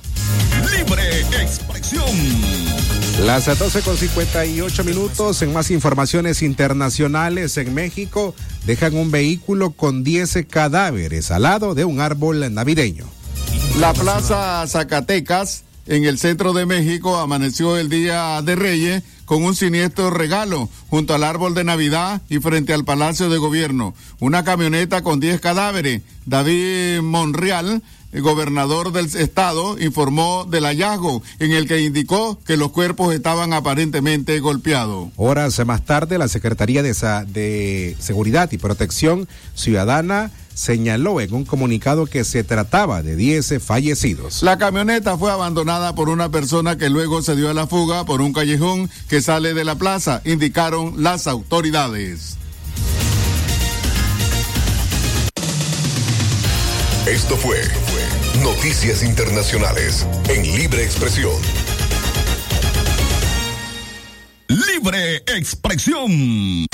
Libre 0.78 1.22
expresión. 1.42 2.04
Las 3.26 3.46
12 3.46 3.82
con 3.84 3.96
58 3.96 4.84
minutos 4.84 5.42
en 5.44 5.54
más 5.54 5.72
informaciones 5.72 6.42
internacionales 6.42 7.58
en 7.58 7.74
México 7.74 8.36
dejan 8.66 8.96
un 8.96 9.12
vehículo 9.12 9.72
con 9.72 10.04
10 10.04 10.46
cadáveres 10.50 11.32
al 11.32 11.44
lado 11.44 11.74
de 11.74 11.86
un 11.86 12.02
árbol 12.02 12.54
navideño. 12.54 13.06
La 13.80 13.94
Plaza 13.94 14.66
Zacatecas 14.68 15.64
en 15.86 16.06
el 16.06 16.18
centro 16.18 16.54
de 16.54 16.66
México 16.66 17.18
amaneció 17.18 17.78
el 17.78 17.90
Día 17.90 18.42
de 18.42 18.56
Reyes 18.56 19.04
con 19.26 19.44
un 19.44 19.56
siniestro 19.56 20.10
regalo 20.10 20.70
junto 20.90 21.14
al 21.14 21.24
árbol 21.24 21.56
de 21.56 21.64
Navidad 21.64 22.22
y 22.30 22.40
frente 22.40 22.74
al 22.74 22.86
Palacio 22.86 23.30
de 23.30 23.38
Gobierno. 23.38 23.94
Una 24.20 24.44
camioneta 24.44 25.02
con 25.02 25.20
10 25.20 25.40
cadáveres. 25.42 26.02
David 26.26 27.02
Monreal 27.02 27.82
gobernador 28.22 28.92
del 28.92 29.06
estado 29.06 29.80
informó 29.80 30.46
del 30.46 30.66
hallazgo 30.66 31.24
en 31.40 31.52
el 31.52 31.68
que 31.68 31.82
indicó 31.82 32.40
que 32.46 32.58
los 32.58 32.72
cuerpos 32.72 33.14
estaban 33.14 33.54
aparentemente 33.54 34.40
golpeados. 34.40 35.10
Horas 35.16 35.66
más 35.66 35.84
tarde, 35.84 36.18
la 36.18 36.28
Secretaría 36.28 36.84
de 36.84 37.96
Seguridad 38.00 38.52
y 38.52 38.58
Protección 38.58 39.28
Ciudadana 39.56 40.32
señaló 40.54 41.22
en 41.22 41.34
un 41.34 41.46
comunicado 41.46 42.06
que 42.06 42.24
se 42.24 42.44
trataba 42.44 43.02
de 43.02 43.16
10 43.16 43.56
fallecidos. 43.64 44.44
La 44.44 44.58
camioneta 44.58 45.18
fue 45.18 45.32
abandonada 45.32 45.96
por 45.96 46.10
una 46.10 46.30
persona 46.30 46.78
que 46.78 46.90
luego 46.90 47.22
se 47.22 47.36
dio 47.36 47.50
a 47.50 47.54
la 47.54 47.68
fuga 47.68 48.06
por 48.06 48.22
un 48.22 48.34
callejón 48.34 48.90
que 49.08 49.22
sale 49.22 49.54
de 49.54 49.64
la 49.64 49.76
plaza, 49.76 50.22
indicaron 50.26 51.04
las 51.04 51.28
autoridades. 51.28 52.38
Esto 57.08 57.36
fue 57.36 57.58
Noticias 58.42 59.04
Internacionales 59.04 60.08
en 60.30 60.44
Libre 60.56 60.84
Expresión. 60.84 61.34
Libre 64.48 65.18
Expresión. 65.28 66.68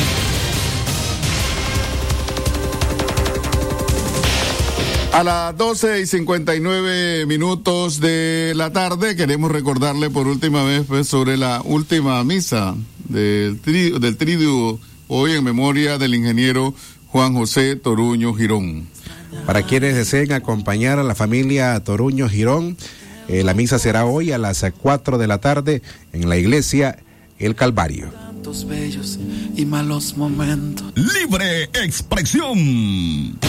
A 5.12 5.24
las 5.24 5.58
12 5.58 6.02
y 6.02 6.06
59 6.06 7.26
minutos 7.26 8.00
de 8.00 8.54
la 8.56 8.72
tarde 8.72 9.15
queremos 9.15 9.52
recordarle 9.52 10.10
por 10.12 10.28
última 10.28 10.63
vez 10.63 10.84
pues, 10.88 11.08
sobre 11.08 11.36
la 11.36 11.62
última 11.65 12.24
misa 12.24 12.76
del, 13.08 13.60
del 13.62 14.17
triduo 14.17 14.80
hoy 15.08 15.32
en 15.32 15.43
memoria 15.43 15.98
del 15.98 16.13
ingeniero 16.13 16.76
Juan 17.08 17.34
José 17.34 17.76
Toruño 17.76 18.36
Girón. 18.36 18.88
Para 19.48 19.63
quienes 19.63 19.95
deseen 19.95 20.32
acompañar 20.32 21.00
a 21.00 21.04
la 21.04 21.15
familia 21.15 21.80
Toruño 21.84 22.30
Girón, 22.30 22.78
eh, 23.28 23.43
la 23.43 23.56
misa 23.56 23.80
será 23.80 24.06
hoy 24.06 24.32
a 24.32 24.38
las 24.38 24.63
4 24.80 25.17
de 25.17 25.28
la 25.28 25.39
tarde 25.39 25.82
en 26.13 26.30
la 26.30 26.38
iglesia 26.38 27.00
El 27.39 27.56
Calvario. 27.56 28.12
bellos 28.67 29.19
y 29.56 29.65
malos 29.65 30.15
momentos. 30.17 30.93
Libre 30.95 31.63
expresión. 31.74 33.39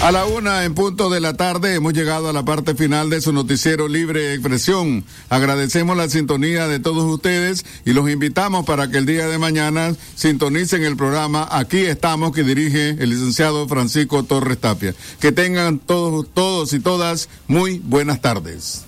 A 0.00 0.12
la 0.12 0.26
una 0.26 0.64
en 0.64 0.74
punto 0.74 1.10
de 1.10 1.18
la 1.18 1.34
tarde 1.34 1.74
hemos 1.74 1.92
llegado 1.92 2.28
a 2.28 2.32
la 2.32 2.44
parte 2.44 2.76
final 2.76 3.10
de 3.10 3.20
su 3.20 3.32
noticiero 3.32 3.88
Libre 3.88 4.32
Expresión. 4.32 5.04
Agradecemos 5.28 5.96
la 5.96 6.08
sintonía 6.08 6.68
de 6.68 6.78
todos 6.78 7.02
ustedes 7.02 7.66
y 7.84 7.92
los 7.94 8.08
invitamos 8.08 8.64
para 8.64 8.88
que 8.88 8.98
el 8.98 9.06
día 9.06 9.26
de 9.26 9.38
mañana 9.38 9.96
sintonicen 10.14 10.84
el 10.84 10.96
programa 10.96 11.48
Aquí 11.50 11.78
estamos 11.78 12.30
que 12.30 12.44
dirige 12.44 12.90
el 12.90 13.10
licenciado 13.10 13.66
Francisco 13.66 14.22
Torres 14.22 14.58
Tapia. 14.58 14.94
Que 15.18 15.32
tengan 15.32 15.80
todos, 15.80 16.28
todos 16.32 16.72
y 16.74 16.78
todas 16.78 17.28
muy 17.48 17.80
buenas 17.80 18.20
tardes. 18.20 18.87